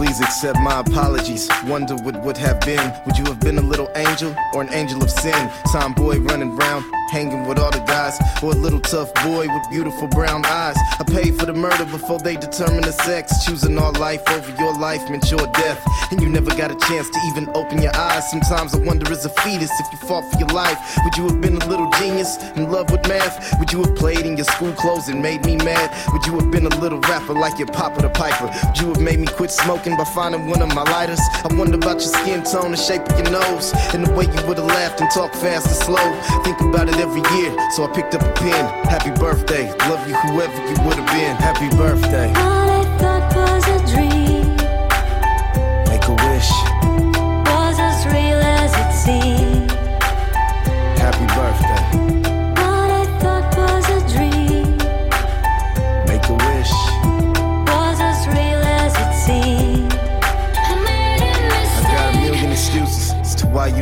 Please 0.00 0.18
accept 0.22 0.58
my 0.60 0.80
apologies. 0.80 1.46
Wonder 1.66 1.94
what 1.94 2.22
would 2.22 2.38
have 2.38 2.58
been. 2.60 2.90
Would 3.04 3.18
you 3.18 3.24
have 3.24 3.38
been 3.38 3.58
a 3.58 3.60
little 3.60 3.90
angel 3.94 4.34
or 4.54 4.62
an 4.62 4.72
angel 4.72 5.02
of 5.04 5.10
sin? 5.10 5.50
Tomboy 5.70 6.16
running 6.20 6.56
round 6.56 6.86
hanging 7.10 7.46
with 7.46 7.58
all 7.58 7.70
the 7.70 7.80
guys, 7.80 8.18
or 8.42 8.52
a 8.52 8.54
little 8.54 8.80
tough 8.80 9.12
boy 9.14 9.46
with 9.48 9.70
beautiful 9.70 10.06
brown 10.08 10.46
eyes. 10.46 10.76
I 10.98 11.04
paid 11.04 11.38
for 11.38 11.46
the 11.46 11.52
murder 11.52 11.84
before 11.84 12.18
they 12.20 12.36
determined 12.36 12.84
the 12.84 12.92
sex. 12.92 13.44
Choosing 13.44 13.76
our 13.78 13.92
life 13.92 14.22
over 14.30 14.50
your 14.62 14.72
life 14.78 15.10
meant 15.10 15.30
your 15.30 15.46
death, 15.48 15.84
and 16.10 16.22
you 16.22 16.28
never 16.28 16.50
got 16.54 16.70
a 16.70 16.76
chance 16.86 17.10
to 17.10 17.18
even 17.30 17.48
open 17.54 17.82
your 17.82 17.94
eyes. 17.96 18.30
Sometimes 18.30 18.74
I 18.74 18.78
wonder, 18.78 19.10
as 19.10 19.24
a 19.24 19.28
fetus, 19.42 19.70
if 19.80 19.86
you 19.92 19.98
fought 19.98 20.30
for 20.30 20.38
your 20.38 20.48
life, 20.48 20.78
would 21.04 21.16
you 21.16 21.24
have 21.24 21.40
been 21.40 21.56
a 21.60 21.66
little 21.66 21.90
genius 21.98 22.36
in 22.56 22.70
love 22.70 22.90
with 22.90 23.06
math? 23.08 23.58
Would 23.58 23.72
you 23.72 23.82
have 23.82 23.96
played 23.96 24.24
in 24.24 24.36
your 24.36 24.46
school 24.46 24.72
clothes 24.72 25.08
and 25.08 25.20
made 25.20 25.44
me 25.44 25.56
mad? 25.56 25.90
Would 26.12 26.26
you 26.26 26.34
have 26.38 26.50
been 26.50 26.66
a 26.66 26.80
little 26.80 27.00
rapper 27.00 27.34
like 27.34 27.58
your 27.58 27.68
Papa 27.68 28.02
the 28.02 28.10
Piper? 28.10 28.46
Would 28.68 28.78
you 28.78 28.88
have 28.88 29.00
made 29.00 29.18
me 29.18 29.26
quit 29.26 29.50
smoking 29.50 29.89
by 29.96 30.04
finding 30.04 30.46
one 30.46 30.62
of 30.62 30.74
my 30.74 30.82
lighters? 30.82 31.20
I 31.44 31.54
wonder 31.54 31.76
about 31.76 32.00
your 32.00 32.12
skin 32.12 32.42
tone, 32.42 32.72
the 32.72 32.76
shape 32.76 33.02
of 33.02 33.18
your 33.18 33.30
nose, 33.30 33.72
and 33.94 34.06
the 34.06 34.12
way 34.12 34.24
you 34.24 34.40
would 34.46 34.58
have 34.58 34.66
laughed 34.66 35.00
and 35.00 35.10
talked 35.10 35.36
fast 35.36 35.66
and 35.66 35.76
slow. 35.76 36.06
Think 36.44 36.60
about 36.60 36.88
it 36.88 36.96
every 36.96 37.22
year, 37.36 37.50
so 37.76 37.84
I 37.84 37.92
picked 37.94 38.14
up 38.14 38.22
a 38.22 38.32
pen. 38.32 38.64
Happy 38.84 39.10
birthday, 39.18 39.70
love 39.88 40.06
you 40.08 40.14
whoever 40.14 40.58
you 40.68 40.76
would 40.84 40.98
have 40.98 41.10
been. 41.10 41.36
Happy 41.36 41.68
birthday. 41.76 42.28
All 42.28 42.70
I 42.80 42.98
thought 42.98 43.34
was 43.34 43.64
a 43.68 43.94
dream 43.94 44.19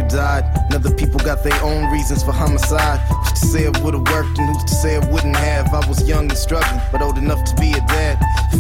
died. 0.09 0.45
And 0.67 0.75
other 0.75 0.95
people 0.95 1.21
got 1.21 1.45
their 1.45 1.61
own 1.63 1.91
reasons 1.93 2.23
for 2.23 2.33
homicide. 2.33 3.01
Who's 3.09 3.41
to 3.41 3.47
say 3.47 3.65
it 3.65 3.83
would've 3.83 4.07
worked 4.09 4.39
and 4.39 4.49
who's 4.49 4.65
to 4.65 4.75
say 4.75 4.97
it 4.97 5.05
wouldn't 5.11 5.37
have? 5.37 5.73
I 5.73 5.87
was 5.89 6.07
young 6.09 6.29
and 6.29 6.39
struggling, 6.39 6.81
but 6.91 7.03
old 7.03 7.19
enough 7.19 7.45
to 7.45 7.55
be 7.57 7.73
a 7.73 7.81
dad. 7.87 8.19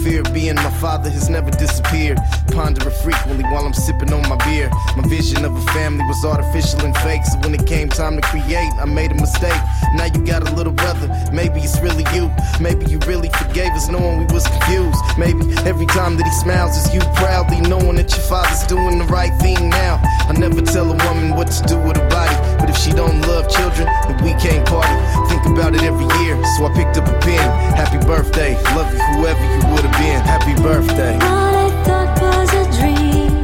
Fear 0.08 0.22
of 0.22 0.32
being 0.32 0.54
my 0.54 0.70
father 0.80 1.10
has 1.10 1.28
never 1.28 1.50
disappeared. 1.50 2.18
Pondering 2.52 2.94
frequently 3.04 3.44
while 3.44 3.66
I'm 3.66 3.74
sipping 3.74 4.10
on 4.10 4.26
my 4.26 4.36
beer. 4.36 4.70
My 4.96 5.06
vision 5.06 5.44
of 5.44 5.54
a 5.54 5.60
family 5.72 6.02
was 6.06 6.24
artificial 6.24 6.80
and 6.80 6.96
fake, 7.04 7.24
so 7.26 7.38
when 7.40 7.54
it 7.54 7.66
came 7.66 7.90
time 7.90 8.16
to 8.16 8.22
create, 8.22 8.72
I 8.80 8.86
made 8.86 9.12
a 9.12 9.16
mistake. 9.16 9.60
Now 9.92 10.06
you 10.06 10.24
got 10.24 10.48
a 10.48 10.54
little 10.54 10.72
brother, 10.72 11.08
maybe 11.30 11.60
it's 11.60 11.78
really 11.80 12.04
you. 12.16 12.32
Maybe 12.58 12.86
you 12.86 12.98
really 13.00 13.28
forgave 13.36 13.72
us 13.72 13.88
knowing 13.90 14.20
we 14.20 14.32
was 14.32 14.46
confused. 14.46 14.96
Maybe 15.18 15.44
every 15.68 15.86
time 15.86 16.16
that 16.16 16.24
he 16.24 16.32
smiles 16.32 16.76
is 16.78 16.94
you 16.94 17.00
proudly 17.20 17.60
knowing 17.68 17.96
that 17.96 18.08
your 18.08 18.24
father's 18.24 18.66
doing 18.66 18.98
the 18.98 19.08
right 19.12 19.36
thing 19.40 19.68
now. 19.68 20.00
I 20.28 20.32
never 20.32 20.60
tell 20.62 20.88
a 20.88 20.96
woman 21.08 21.36
what 21.36 21.48
to 21.48 21.62
do 21.64 21.76
with 21.80 21.96
her 21.98 22.08
body, 22.08 22.36
but 22.60 22.68
if 22.70 22.76
she 22.76 22.92
don't 22.92 23.20
love 23.28 23.48
children, 23.48 23.88
then 24.08 24.24
we 24.24 24.32
can't 24.40 24.66
party. 24.66 24.92
Think 25.28 25.44
about 25.46 25.74
it 25.74 25.82
every 25.82 26.08
year, 26.24 26.36
so 26.56 26.64
I 26.64 26.72
picked 26.72 26.96
up 26.96 27.08
a 27.08 27.16
pen. 27.20 27.44
Happy 27.76 27.87
birthday, 28.08 28.54
love 28.74 28.90
you 28.90 29.00
whoever 29.20 29.44
you 29.44 29.60
would 29.72 29.84
have 29.84 30.00
been. 30.00 30.20
Happy 30.24 30.54
birthday, 30.62 31.14
All 31.20 31.54
I 31.54 31.68
thought 31.84 32.18
was 32.22 32.48
a 32.54 32.64
dream 32.80 33.34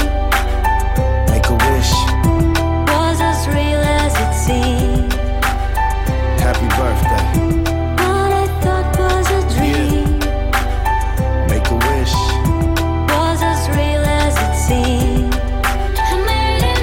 make 1.28 1.46
a 1.52 1.56
wish. 1.68 1.92
was 2.88 3.20
as 3.20 3.46
real 3.48 3.82
as 4.00 4.14
it 4.24 4.32
seemed. 4.46 5.12
Happy 6.40 6.68
birthday, 6.80 7.26
All 8.08 8.32
I 8.32 8.46
thought 8.62 8.88
was 8.98 9.26
a 9.38 9.42
dream 9.54 10.18
make 11.52 11.66
a 11.68 11.76
wish. 11.90 12.14
was 13.12 13.40
as 13.42 13.68
real 13.76 14.04
as 14.24 14.34
it 14.46 14.54
seemed. 14.66 15.34
I 15.34 16.16
made 16.24 16.64
a 16.64 16.74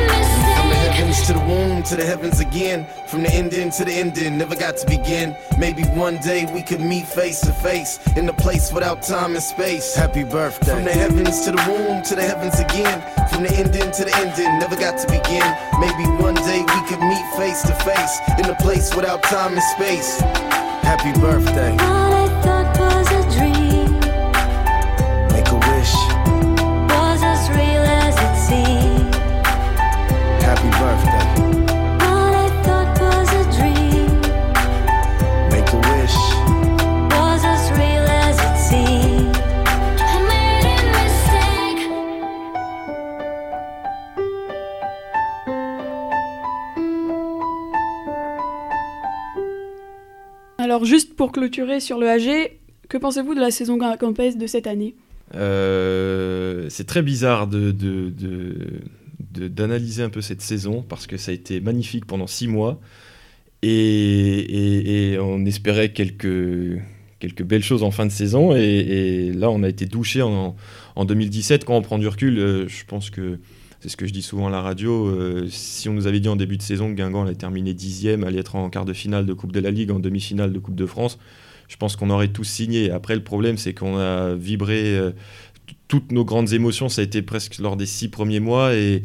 From 0.55 0.69
the 0.69 0.75
mistake. 0.75 0.93
heavens 0.93 1.21
to 1.25 1.33
the 1.33 1.39
womb, 1.49 1.81
to 1.83 1.95
the 1.95 2.05
heavens 2.05 2.39
again. 2.51 2.85
From 3.07 3.23
the 3.23 3.29
ending 3.29 3.71
to 3.71 3.85
the 3.85 3.93
ending, 3.93 4.37
never 4.37 4.55
got 4.55 4.77
to 4.77 4.85
begin. 4.85 5.35
Maybe 5.57 5.83
one 5.83 6.17
day 6.17 6.45
we 6.53 6.61
could 6.61 6.81
meet 6.81 7.05
face 7.05 7.39
to 7.41 7.53
face 7.53 7.99
in 8.17 8.27
a 8.27 8.33
place 8.33 8.71
without 8.73 9.01
time 9.01 9.33
and 9.35 9.43
space. 9.43 9.95
Happy 9.95 10.23
birthday. 10.23 10.73
From 10.75 10.83
the 10.83 10.91
heavens 10.91 11.45
to 11.45 11.51
the 11.51 11.63
womb, 11.67 12.03
to 12.03 12.15
the 12.15 12.23
heavens 12.23 12.59
again. 12.59 12.99
From 13.29 13.43
the 13.43 13.53
ending 13.53 13.91
to 13.91 14.03
the 14.05 14.15
ending, 14.17 14.59
never 14.59 14.75
got 14.75 14.99
to 14.99 15.07
begin. 15.07 15.47
Maybe 15.79 16.05
one 16.21 16.35
day 16.35 16.61
we 16.61 16.81
could 16.89 17.01
meet 17.01 17.25
face 17.37 17.61
to 17.63 17.73
face 17.87 18.19
in 18.37 18.45
a 18.45 18.55
place 18.55 18.93
without 18.95 19.23
time 19.23 19.53
and 19.53 19.63
space. 19.75 20.19
Happy 20.83 21.17
birthday. 21.19 22.10
Pour 51.21 51.31
clôturer 51.31 51.79
sur 51.79 51.99
le 51.99 52.09
AG, 52.09 52.57
que 52.89 52.97
pensez-vous 52.97 53.35
de 53.35 53.39
la 53.39 53.51
saison 53.51 53.77
campestre 53.77 54.39
de 54.39 54.47
cette 54.47 54.65
année? 54.65 54.95
Euh, 55.35 56.65
c'est 56.69 56.87
très 56.87 57.03
bizarre 57.03 57.45
de, 57.45 57.71
d'analyser 59.29 60.01
un 60.01 60.09
peu 60.09 60.21
cette 60.21 60.41
saison 60.41 60.81
parce 60.81 61.05
que 61.05 61.17
ça 61.17 61.29
a 61.29 61.35
été 61.35 61.61
magnifique 61.61 62.07
pendant 62.07 62.25
six 62.25 62.47
mois 62.47 62.81
et, 63.61 65.15
on 65.21 65.45
espérait 65.45 65.93
quelques, 65.93 66.81
quelques 67.19 67.43
belles 67.43 67.61
choses 67.63 67.83
en 67.83 67.91
fin 67.91 68.07
de 68.07 68.11
saison 68.11 68.55
et, 68.55 68.63
et 68.63 69.31
là 69.31 69.51
on 69.51 69.61
a 69.61 69.69
été 69.69 69.85
douché 69.85 70.23
en, 70.23 70.55
en 70.95 71.05
2017 71.05 71.65
quand 71.65 71.75
on 71.75 71.83
prend 71.83 71.99
du 71.99 72.07
recul 72.07 72.39
euh, 72.39 72.67
je 72.67 72.83
pense 72.85 73.11
que 73.11 73.37
c'est 73.81 73.89
ce 73.89 73.97
que 73.97 74.05
je 74.07 74.13
dis 74.13 74.21
souvent 74.21 74.47
à 74.47 74.49
la 74.49 74.61
radio 74.61 75.07
euh, 75.07 75.47
si 75.49 75.89
on 75.89 75.93
nous 75.93 76.07
avait 76.07 76.19
dit 76.19 76.29
en 76.29 76.35
début 76.37 76.55
de 76.57 76.61
saison 76.61 76.89
que 76.89 76.93
Guingamp 76.95 77.23
allait 77.23 77.35
terminer 77.35 77.73
dixième 77.73 78.23
allait 78.23 78.39
être 78.39 78.55
en 78.55 78.69
quart 78.69 78.85
de 78.85 78.93
finale 78.93 79.25
de 79.25 79.33
Coupe 79.33 79.51
de 79.51 79.59
la 79.59 79.71
Ligue 79.71 79.91
en 79.91 79.99
demi-finale 79.99 80.53
de 80.53 80.59
Coupe 80.59 80.75
de 80.75 80.85
France 80.85 81.17
je 81.67 81.77
pense 81.77 81.95
qu'on 81.95 82.09
aurait 82.09 82.27
tous 82.27 82.43
signé. 82.43 82.91
Après, 82.91 83.15
le 83.15 83.23
problème, 83.23 83.57
c'est 83.57 83.73
qu'on 83.73 83.95
a 83.97 84.35
vibré 84.35 84.97
euh, 84.97 85.11
toutes 85.87 86.11
nos 86.11 86.25
grandes 86.25 86.51
émotions. 86.51 86.89
Ça 86.89 86.99
a 86.99 87.05
été 87.05 87.21
presque 87.21 87.59
lors 87.59 87.77
des 87.77 87.85
six 87.85 88.09
premiers 88.09 88.41
mois 88.41 88.75
et 88.75 89.03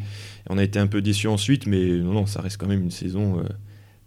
on 0.49 0.57
a 0.57 0.63
été 0.65 0.77
un 0.77 0.87
peu 0.87 1.01
déçus 1.01 1.27
ensuite. 1.29 1.65
Mais 1.65 1.85
non, 1.85 2.11
non, 2.11 2.25
ça 2.25 2.41
reste 2.41 2.57
quand 2.57 2.67
même 2.67 2.81
une 2.83 2.91
saison 2.91 3.39
euh, 3.39 3.43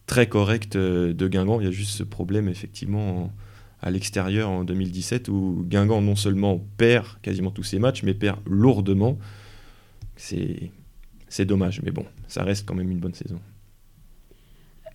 très 0.04 0.26
correcte 0.28 0.76
de 0.76 1.26
Guingamp. 1.26 1.58
Il 1.62 1.64
y 1.64 1.68
a 1.68 1.72
juste 1.72 1.92
ce 1.92 2.02
problème, 2.02 2.50
effectivement, 2.50 3.24
en- 3.24 3.32
à 3.80 3.90
l'extérieur 3.90 4.50
en 4.50 4.62
2017 4.62 5.28
où 5.30 5.64
Guingamp 5.66 6.02
non 6.02 6.14
seulement 6.14 6.62
perd 6.76 7.06
quasiment 7.22 7.50
tous 7.50 7.62
ses 7.62 7.78
matchs, 7.78 8.02
mais 8.02 8.12
perd 8.12 8.40
lourdement. 8.46 9.18
C'est 10.20 10.70
c'est 11.28 11.46
dommage, 11.46 11.80
mais 11.82 11.92
bon, 11.92 12.04
ça 12.28 12.42
reste 12.42 12.66
quand 12.66 12.74
même 12.74 12.90
une 12.90 12.98
bonne 12.98 13.14
saison. 13.14 13.40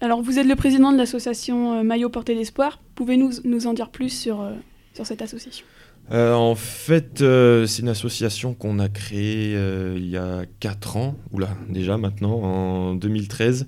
Alors, 0.02 0.22
vous 0.22 0.38
êtes 0.38 0.48
le 0.48 0.56
président 0.56 0.92
de 0.92 0.98
l'association 0.98 1.80
euh, 1.80 1.84
Maillot 1.84 2.10
Portée 2.10 2.36
d'Espoir. 2.36 2.82
Pouvez-nous 2.94 3.32
nous 3.46 3.68
en 3.68 3.74
dire 3.74 3.90
plus 3.90 4.10
sur, 4.10 4.42
euh, 4.42 4.52
sur 4.94 5.08
cette 5.08 5.22
association? 5.22 5.66
Euh, 6.12 6.34
en 6.34 6.54
fait, 6.54 7.22
euh, 7.22 7.66
c'est 7.66 7.82
une 7.82 7.90
association 7.90 8.54
qu'on 8.54 8.78
a 8.80 8.90
créée 8.90 9.56
euh, 9.56 9.96
il 9.98 10.08
y 10.08 10.18
a 10.18 10.44
4 10.60 10.98
ans, 10.98 11.16
oula, 11.32 11.50
déjà 11.70 11.98
maintenant, 11.98 12.42
en 12.44 12.96
2013. 12.96 13.68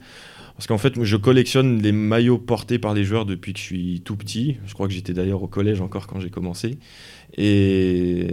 Parce 0.58 0.66
qu'en 0.66 0.80
fait, 0.80 1.04
je 1.04 1.18
collectionne 1.18 1.84
les 1.84 1.92
maillots 1.92 2.40
portés 2.40 2.80
par 2.80 2.96
les 2.96 3.04
joueurs 3.04 3.26
depuis 3.26 3.54
que 3.54 3.60
je 3.60 3.64
suis 3.64 4.02
tout 4.04 4.16
petit. 4.16 4.58
Je 4.66 4.74
crois 4.74 4.88
que 4.88 4.94
j'étais 4.94 5.14
d'ailleurs 5.14 5.44
au 5.44 5.48
collège 5.48 5.82
encore 5.82 6.08
quand 6.08 6.20
j'ai 6.20 6.32
commencé. 6.32 6.80
Et, 7.38 8.26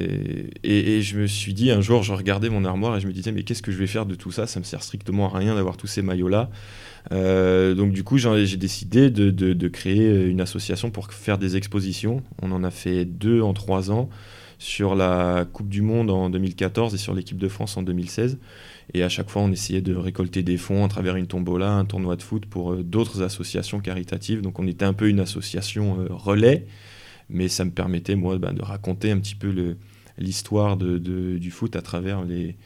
je 1.02 1.18
me 1.18 1.26
suis 1.26 1.52
dit, 1.52 1.70
un 1.70 1.82
jour, 1.82 2.02
je 2.02 2.14
regardais 2.14 2.48
mon 2.48 2.64
armoire 2.64 2.96
et 2.96 3.00
je 3.00 3.06
me 3.06 3.12
disais, 3.12 3.30
mais 3.30 3.42
qu'est-ce 3.42 3.60
que 3.60 3.70
je 3.70 3.76
vais 3.76 3.86
faire 3.86 4.06
de 4.06 4.14
tout 4.14 4.32
ça? 4.32 4.46
Ça 4.46 4.58
me 4.58 4.64
sert 4.64 4.82
strictement 4.82 5.34
à 5.34 5.38
rien 5.38 5.54
d'avoir 5.54 5.76
tous 5.76 5.86
ces 5.86 6.00
maillots-là. 6.00 6.48
Euh, 7.12 7.74
donc 7.74 7.92
du 7.92 8.04
coup, 8.04 8.16
j'ai 8.16 8.56
décidé 8.56 9.10
de 9.10 9.68
créer 9.68 10.24
une 10.24 10.40
association 10.40 10.90
pour 10.90 11.12
faire 11.12 11.36
des 11.36 11.58
expositions. 11.58 12.22
On 12.40 12.52
en 12.52 12.64
a 12.64 12.70
fait 12.70 13.04
deux 13.04 13.42
en 13.42 13.52
trois 13.52 13.90
ans 13.90 14.08
sur 14.58 14.94
la 14.94 15.46
Coupe 15.52 15.68
du 15.68 15.82
Monde 15.82 16.10
en 16.10 16.30
2014 16.30 16.94
et 16.94 16.98
sur 16.98 17.14
l'équipe 17.14 17.38
de 17.38 17.48
France 17.48 17.76
en 17.76 17.82
2016. 17.82 18.38
Et 18.92 19.02
à 19.02 19.08
chaque 19.08 19.30
fois, 19.30 19.42
on 19.42 19.50
essayait 19.50 19.80
de 19.80 19.94
récolter 19.94 20.42
des 20.42 20.56
fonds 20.56 20.84
à 20.84 20.88
travers 20.88 21.16
une 21.16 21.26
tombola, 21.26 21.72
un 21.72 21.84
tournoi 21.84 22.16
de 22.16 22.22
foot 22.22 22.46
pour 22.46 22.72
euh, 22.72 22.82
d'autres 22.82 23.22
associations 23.22 23.80
caritatives. 23.80 24.42
Donc 24.42 24.58
on 24.58 24.66
était 24.66 24.84
un 24.84 24.92
peu 24.92 25.08
une 25.08 25.20
association 25.20 26.00
euh, 26.00 26.06
relais, 26.10 26.66
mais 27.28 27.48
ça 27.48 27.64
me 27.64 27.70
permettait, 27.70 28.14
moi, 28.14 28.38
ben, 28.38 28.52
de 28.52 28.62
raconter 28.62 29.10
un 29.10 29.18
petit 29.18 29.34
peu 29.34 29.76
l'histoire 30.18 30.76
du 30.76 31.50
foot 31.50 31.76
à 31.76 31.82
travers 31.82 32.22
les, 32.22 32.56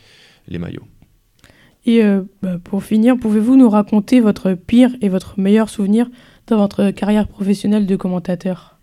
les 0.48 0.59
maillots. 0.59 0.87
Et 1.87 2.05
euh, 2.05 2.22
bah, 2.42 2.59
pour 2.62 2.83
finir, 2.83 3.16
pouvez-vous 3.16 3.57
nous 3.57 3.70
raconter 3.70 4.20
votre 4.20 4.53
pire 4.53 4.90
et 5.01 5.09
votre 5.09 5.38
meilleur 5.38 5.68
souvenir 5.68 6.11
dans 6.46 6.59
votre 6.59 6.90
carrière 6.90 7.29
professionnelle 7.29 7.87
de 7.87 7.96
commentateur? 7.96 8.78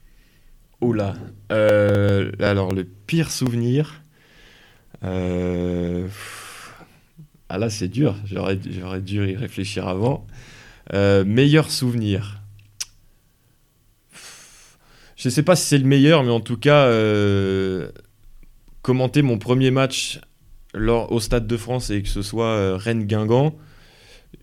Oula. 0.81 1.13
Euh, 1.51 2.31
alors, 2.39 2.73
le 2.73 2.83
pire 2.83 3.31
souvenir. 3.31 4.03
euh, 5.03 6.07
Ah 7.49 7.57
là, 7.57 7.69
c'est 7.69 7.87
dur. 7.87 8.15
J'aurais, 8.25 8.57
dû 8.57 9.27
y 9.27 9.35
réfléchir 9.35 9.87
avant. 9.87 10.25
Euh, 10.93 11.23
meilleur 11.25 11.71
souvenir. 11.71 12.41
Je 15.15 15.29
sais 15.29 15.43
pas 15.43 15.55
si 15.55 15.65
c'est 15.65 15.77
le 15.77 15.85
meilleur, 15.85 16.23
mais 16.23 16.29
en 16.29 16.41
tout 16.41 16.57
cas, 16.57 16.91
commenter 18.81 19.21
mon 19.21 19.37
premier 19.37 19.71
match 19.71 20.19
au 20.75 21.19
Stade 21.19 21.47
de 21.47 21.57
France 21.57 21.89
et 21.89 22.03
que 22.03 22.09
ce 22.09 22.21
soit 22.21 22.77
Rennes-Guingamp, 22.77 23.55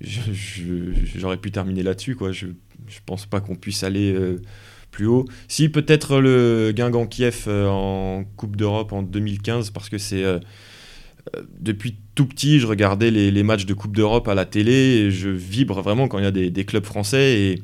j'aurais 0.00 1.36
pu 1.36 1.52
terminer 1.52 1.82
là-dessus. 1.82 2.16
Je, 2.32 2.46
je 2.88 2.98
pense 3.04 3.26
pas 3.26 3.40
qu'on 3.40 3.54
puisse 3.54 3.84
aller 3.84 4.38
plus 4.92 5.06
haut. 5.06 5.24
Si, 5.48 5.68
peut-être 5.68 6.20
le 6.20 6.72
Guingamp-Kiev 6.72 7.46
euh, 7.48 7.66
en 7.66 8.24
Coupe 8.36 8.54
d'Europe 8.54 8.92
en 8.92 9.02
2015, 9.02 9.70
parce 9.70 9.88
que 9.88 9.98
c'est. 9.98 10.22
euh, 10.22 10.38
euh, 11.36 11.42
depuis 11.58 11.96
tout 12.14 12.26
petit, 12.26 12.60
je 12.60 12.66
regardais 12.66 13.10
les, 13.10 13.42
matchs 13.42 13.64
de 13.64 13.74
Coupe 13.74 13.96
d'Europe 13.96 14.28
à 14.28 14.34
la 14.34 14.44
télé 14.44 14.72
et 14.72 15.10
je 15.10 15.28
vibre 15.28 15.80
vraiment 15.80 16.08
quand 16.08 16.18
il 16.18 16.24
y 16.24 16.26
a 16.26 16.30
des, 16.30 16.64
clubs 16.64 16.84
français 16.84 17.60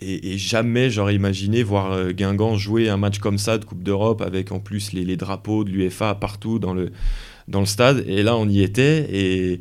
et, 0.00 0.32
et, 0.32 0.36
jamais 0.36 0.90
j'aurais 0.90 1.14
imaginé 1.14 1.62
voir 1.62 2.12
Guingamp 2.12 2.56
jouer 2.56 2.88
un 2.88 2.96
match 2.96 3.18
comme 3.20 3.38
ça 3.38 3.58
de 3.58 3.64
Coupe 3.64 3.84
d'Europe 3.84 4.22
avec 4.22 4.50
en 4.50 4.58
plus 4.58 4.92
les, 4.92 5.04
les 5.04 5.16
drapeaux 5.16 5.62
de 5.62 5.70
l'UEFA 5.70 6.16
partout 6.16 6.58
dans 6.58 6.74
le, 6.74 6.90
dans 7.46 7.60
le 7.60 7.66
stade. 7.66 8.04
Et 8.08 8.22
là, 8.24 8.36
on 8.36 8.48
y 8.48 8.60
était 8.60 9.06
et. 9.12 9.60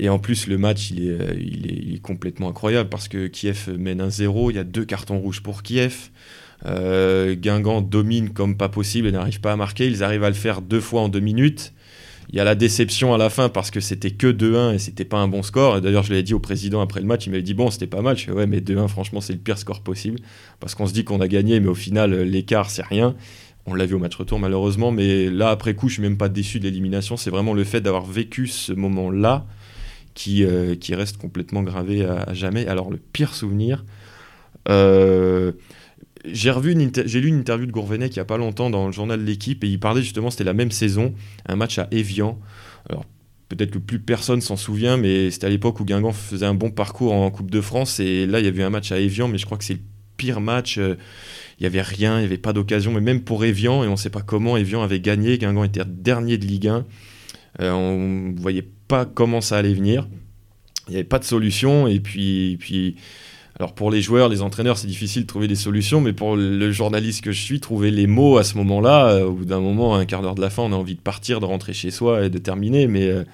Et 0.00 0.08
en 0.08 0.18
plus, 0.18 0.46
le 0.46 0.58
match, 0.58 0.90
il 0.90 1.04
est, 1.04 1.10
euh, 1.10 1.34
il 1.38 1.66
est, 1.66 1.78
il 1.82 1.94
est 1.94 2.02
complètement 2.02 2.48
incroyable 2.48 2.88
parce 2.88 3.08
que 3.08 3.26
Kiev 3.26 3.68
mène 3.78 4.00
1-0, 4.00 4.50
il 4.50 4.56
y 4.56 4.58
a 4.58 4.64
deux 4.64 4.84
cartons 4.84 5.18
rouges 5.18 5.42
pour 5.42 5.62
Kiev. 5.62 6.10
Euh, 6.66 7.34
Guingamp 7.34 7.82
domine 7.82 8.30
comme 8.30 8.56
pas 8.56 8.68
possible 8.68 9.08
et 9.08 9.12
n'arrive 9.12 9.40
pas 9.40 9.52
à 9.52 9.56
marquer. 9.56 9.86
Ils 9.86 10.02
arrivent 10.02 10.24
à 10.24 10.28
le 10.28 10.34
faire 10.34 10.62
deux 10.62 10.80
fois 10.80 11.02
en 11.02 11.08
deux 11.08 11.20
minutes. 11.20 11.72
Il 12.30 12.36
y 12.36 12.40
a 12.40 12.44
la 12.44 12.54
déception 12.54 13.14
à 13.14 13.18
la 13.18 13.30
fin 13.30 13.48
parce 13.48 13.70
que 13.70 13.80
c'était 13.80 14.10
que 14.10 14.26
2-1 14.26 14.74
et 14.74 14.78
c'était 14.78 15.06
pas 15.06 15.16
un 15.16 15.28
bon 15.28 15.42
score. 15.42 15.80
D'ailleurs, 15.80 16.02
je 16.02 16.12
l'ai 16.12 16.22
dit 16.22 16.34
au 16.34 16.40
président 16.40 16.82
après 16.82 17.00
le 17.00 17.06
match, 17.06 17.26
il 17.26 17.30
m'avait 17.30 17.42
dit 17.42 17.54
Bon, 17.54 17.70
c'était 17.70 17.86
pas 17.86 18.02
mal. 18.02 18.18
Je 18.18 18.24
fais 18.24 18.32
Ouais, 18.32 18.46
mais 18.46 18.60
2-1, 18.60 18.88
franchement, 18.88 19.20
c'est 19.20 19.32
le 19.32 19.38
pire 19.38 19.56
score 19.56 19.80
possible. 19.82 20.18
Parce 20.60 20.74
qu'on 20.74 20.86
se 20.86 20.92
dit 20.92 21.04
qu'on 21.04 21.20
a 21.20 21.28
gagné, 21.28 21.58
mais 21.60 21.68
au 21.68 21.74
final, 21.74 22.14
l'écart, 22.22 22.70
c'est 22.70 22.84
rien. 22.84 23.14
On 23.64 23.74
l'a 23.74 23.86
vu 23.86 23.94
au 23.94 23.98
match 23.98 24.14
retour, 24.16 24.38
malheureusement. 24.38 24.92
Mais 24.92 25.30
là, 25.30 25.50
après 25.50 25.74
coup, 25.74 25.88
je 25.88 25.94
suis 25.94 26.02
même 26.02 26.18
pas 26.18 26.28
déçu 26.28 26.58
de 26.58 26.64
l'élimination. 26.64 27.16
C'est 27.16 27.30
vraiment 27.30 27.54
le 27.54 27.64
fait 27.64 27.80
d'avoir 27.80 28.04
vécu 28.04 28.46
ce 28.46 28.72
moment-là 28.72 29.46
qui, 30.18 30.44
euh, 30.44 30.74
qui 30.74 30.96
reste 30.96 31.16
complètement 31.16 31.62
gravé 31.62 32.04
à, 32.04 32.34
jamais. 32.34 32.66
Alors, 32.66 32.90
le 32.90 32.96
pire 32.96 33.34
souvenir. 33.34 33.84
euh, 34.68 35.52
j'ai 36.24 36.52
lu 36.52 36.72
une 36.72 37.38
interview 37.38 37.64
de 37.64 37.70
Gourvenec 37.70 38.12
il 38.14 38.16
y 38.16 38.20
a 38.20 38.24
pas 38.24 38.36
longtemps 38.36 38.68
dans 38.68 38.86
le 38.86 38.92
journal 38.92 39.20
de 39.20 39.24
l'équipe 39.24 39.62
et 39.62 39.68
il 39.68 39.78
parlait 39.78 40.02
justement 40.02 40.30
c'était 40.30 40.42
la 40.42 40.52
même 40.52 40.72
saison 40.72 41.14
un 41.46 41.54
match 41.54 41.78
à 41.78 41.86
Evian 41.92 42.40
alors 42.90 43.04
peut-être 43.48 43.70
que 43.70 43.78
plus 43.78 44.00
personne 44.00 44.40
s'en 44.40 44.56
souvient 44.56 44.96
mais 44.96 45.30
c'était 45.30 45.46
à 45.46 45.48
l'époque 45.48 45.78
où 45.78 45.84
Guingamp 45.84 46.12
faisait 46.12 46.44
un 46.44 46.54
bon 46.54 46.72
parcours 46.72 47.12
en 47.12 47.30
Coupe 47.30 47.52
de 47.52 47.60
France 47.60 48.00
et 48.00 48.26
là 48.26 48.40
il 48.40 48.44
y 48.44 48.48
avait 48.48 48.64
un 48.64 48.70
match 48.70 48.90
à 48.90 48.98
Evian 48.98 49.28
mais 49.28 49.38
je 49.38 49.46
crois 49.46 49.56
que 49.58 49.64
c'est 49.64 49.74
le 49.74 49.80
pire 50.16 50.40
match 50.40 50.76
euh, 50.78 50.96
il 51.60 51.62
y 51.62 51.66
avait 51.66 51.80
rien 51.82 52.18
il 52.18 52.22
y 52.22 52.26
avait 52.26 52.36
pas 52.36 52.52
d'occasion 52.52 52.92
mais 52.92 53.00
même 53.00 53.22
pour 53.22 53.44
Evian 53.44 53.84
et 53.84 53.86
on 53.86 53.96
sait 53.96 54.10
pas 54.10 54.22
comment 54.22 54.56
Evian 54.56 54.82
avait 54.82 55.00
gagné 55.00 55.38
Guingamp 55.38 55.62
était 55.64 55.84
dernier 55.86 56.36
de 56.36 56.46
Ligue 56.46 56.66
1 56.66 56.84
Euh, 57.60 57.72
on 57.72 58.34
voyait 58.40 58.66
pas 58.88 59.04
comment 59.04 59.40
ça 59.40 59.56
allait 59.56 59.74
venir 59.74 60.08
il 60.88 60.92
n'y 60.92 60.96
avait 60.96 61.04
pas 61.04 61.18
de 61.18 61.24
solution 61.24 61.86
et 61.86 62.00
puis, 62.00 62.56
puis 62.58 62.96
alors 63.58 63.74
pour 63.74 63.90
les 63.90 64.00
joueurs, 64.00 64.28
les 64.28 64.42
entraîneurs, 64.42 64.78
c'est 64.78 64.86
difficile 64.86 65.22
de 65.22 65.26
trouver 65.26 65.48
des 65.48 65.56
solutions, 65.56 66.00
mais 66.00 66.12
pour 66.12 66.36
le 66.36 66.72
journaliste 66.72 67.22
que 67.22 67.32
je 67.32 67.42
suis, 67.42 67.60
trouver 67.60 67.90
les 67.90 68.06
mots 68.06 68.38
à 68.38 68.44
ce 68.44 68.56
moment-là, 68.56 69.08
euh, 69.08 69.24
au 69.24 69.32
bout 69.32 69.44
d'un 69.44 69.60
moment, 69.60 69.96
un 69.96 70.06
quart 70.06 70.22
d'heure 70.22 70.34
de 70.34 70.40
la 70.40 70.50
fin, 70.50 70.62
on 70.62 70.72
a 70.72 70.76
envie 70.76 70.94
de 70.94 71.00
partir, 71.00 71.40
de 71.40 71.44
rentrer 71.44 71.72
chez 71.72 71.90
soi 71.90 72.24
et 72.24 72.30
de 72.30 72.38
terminer. 72.38 72.86
Mais 72.86 73.08
euh, 73.08 73.24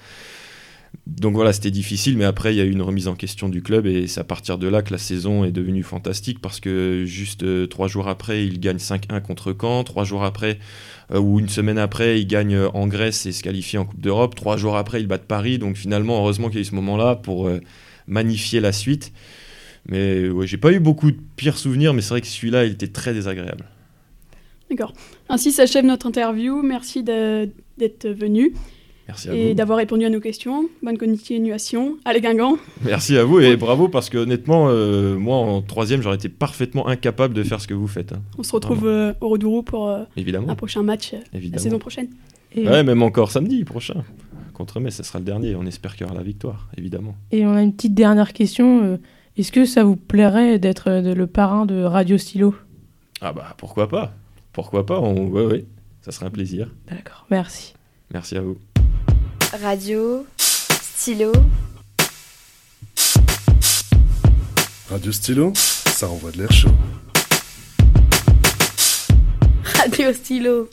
donc 1.07 1.35
voilà, 1.35 1.53
c'était 1.53 1.71
difficile, 1.71 2.17
mais 2.17 2.25
après 2.25 2.53
il 2.53 2.57
y 2.57 2.61
a 2.61 2.63
eu 2.63 2.71
une 2.71 2.81
remise 2.81 3.07
en 3.07 3.15
question 3.15 3.49
du 3.49 3.61
club 3.61 3.85
et 3.85 4.07
c'est 4.07 4.19
à 4.19 4.23
partir 4.23 4.57
de 4.57 4.67
là 4.67 4.81
que 4.81 4.91
la 4.91 4.97
saison 4.97 5.43
est 5.43 5.51
devenue 5.51 5.83
fantastique 5.83 6.39
parce 6.39 6.59
que 6.59 7.03
juste 7.05 7.43
euh, 7.43 7.67
trois 7.67 7.87
jours 7.87 8.07
après, 8.07 8.45
ils 8.45 8.59
gagnent 8.59 8.77
5-1 8.77 9.21
contre 9.21 9.55
Caen, 9.59 9.83
trois 9.83 10.03
jours 10.03 10.23
après 10.23 10.59
euh, 11.11 11.19
ou 11.19 11.39
une 11.39 11.49
semaine 11.49 11.77
après, 11.77 12.19
ils 12.19 12.27
gagnent 12.27 12.55
euh, 12.55 12.69
en 12.73 12.87
Grèce 12.87 13.25
et 13.25 13.31
se 13.31 13.43
qualifient 13.43 13.77
en 13.77 13.85
Coupe 13.85 14.01
d'Europe, 14.01 14.35
trois 14.35 14.57
jours 14.57 14.77
après, 14.77 15.01
ils 15.01 15.07
battent 15.07 15.25
Paris. 15.27 15.59
Donc 15.59 15.77
finalement, 15.77 16.17
heureusement 16.17 16.47
qu'il 16.47 16.57
y 16.57 16.59
a 16.59 16.61
eu 16.61 16.65
ce 16.65 16.75
moment-là 16.75 17.15
pour 17.15 17.49
magnifier 18.07 18.59
la 18.59 18.71
suite. 18.71 19.11
Mais 19.87 20.29
ouais, 20.29 20.47
j'ai 20.47 20.57
pas 20.57 20.71
eu 20.71 20.79
beaucoup 20.79 21.11
de 21.11 21.19
pires 21.35 21.57
souvenirs, 21.57 21.93
mais 21.93 22.01
c'est 22.01 22.09
vrai 22.09 22.21
que 22.21 22.27
celui-là, 22.27 22.65
il 22.65 22.73
était 22.73 22.87
très 22.87 23.13
désagréable. 23.13 23.65
D'accord. 24.69 24.93
Ainsi 25.29 25.51
s'achève 25.51 25.85
notre 25.85 26.07
interview. 26.07 26.61
Merci 26.63 27.03
d'être 27.03 28.07
venu 28.07 28.53
Merci 29.07 29.29
à 29.29 29.35
et 29.35 29.49
vous. 29.49 29.53
d'avoir 29.53 29.77
répondu 29.77 30.03
à 30.05 30.09
nos 30.09 30.19
questions. 30.19 30.67
Bonne 30.81 30.97
continuation. 30.97 31.97
Allez 32.05 32.21
Guingamp. 32.21 32.57
Merci 32.83 33.17
à 33.17 33.23
vous 33.23 33.39
et 33.39 33.55
bravo 33.55 33.87
parce 33.87 34.09
que 34.09 34.17
honnêtement, 34.17 34.67
euh, 34.69 35.15
moi 35.17 35.37
en 35.37 35.61
troisième, 35.61 36.01
j'aurais 36.01 36.15
été 36.15 36.27
parfaitement 36.29 36.87
incapable 36.87 37.33
de 37.35 37.43
faire 37.43 37.61
ce 37.61 37.67
que 37.67 37.73
vous 37.75 37.87
faites. 37.87 38.13
hein. 38.13 38.21
On 38.37 38.43
se 38.43 38.51
retrouve 38.51 38.87
euh, 38.87 39.13
au 39.21 39.29
Rodourou 39.29 39.61
pour 39.63 39.89
euh, 39.89 40.03
Évidemment. 40.17 40.49
un 40.49 40.55
prochain 40.55 40.81
match 40.83 41.13
la 41.33 41.57
saison 41.59 41.77
prochaine. 41.77 42.07
Et, 42.55 42.67
Ouais, 42.67 42.83
même 42.83 43.03
encore 43.03 43.31
samedi 43.31 43.63
prochain. 43.63 44.03
Contre 44.53 44.79
Metz, 44.79 44.95
ce 44.95 45.03
sera 45.03 45.19
le 45.19 45.25
dernier. 45.25 45.55
On 45.55 45.65
espère 45.65 45.95
qu'il 45.95 46.07
y 46.07 46.09
aura 46.09 46.17
la 46.17 46.23
victoire, 46.23 46.69
évidemment. 46.77 47.15
et 47.31 47.45
on 47.45 47.53
a 47.53 47.61
une 47.61 47.73
petite 47.73 47.93
dernière 47.93 48.31
question. 48.33 48.97
Est-ce 49.37 49.51
que 49.51 49.65
ça 49.65 49.83
vous 49.83 49.97
plairait 49.97 50.57
d'être 50.59 50.89
le 50.89 51.27
parrain 51.27 51.65
de 51.65 51.83
Radio 51.83 52.17
Stylo 52.17 52.55
Ah 53.21 53.33
bah 53.33 53.53
pourquoi 53.57 53.89
pas? 53.89 54.13
Pourquoi 54.53 54.85
pas? 54.85 54.99
On... 55.01 55.27
Ouais, 55.27 55.45
ouais, 55.45 55.65
ça 56.01 56.11
serait 56.13 56.25
un 56.25 56.29
plaisir. 56.31 56.71
D'accord, 56.89 57.27
merci. 57.29 57.73
Merci 58.13 58.37
à 58.37 58.41
vous. 58.41 58.55
Radio, 59.61 60.25
stylo, 60.81 61.31
Radio 64.89 65.11
Stylo, 65.11 65.53
ça 65.55 66.09
envoie 66.09 66.31
de 66.31 66.39
l'air 66.39 66.51
chaud. 66.51 66.71
radio, 69.63 70.11
stylo. 70.13 70.69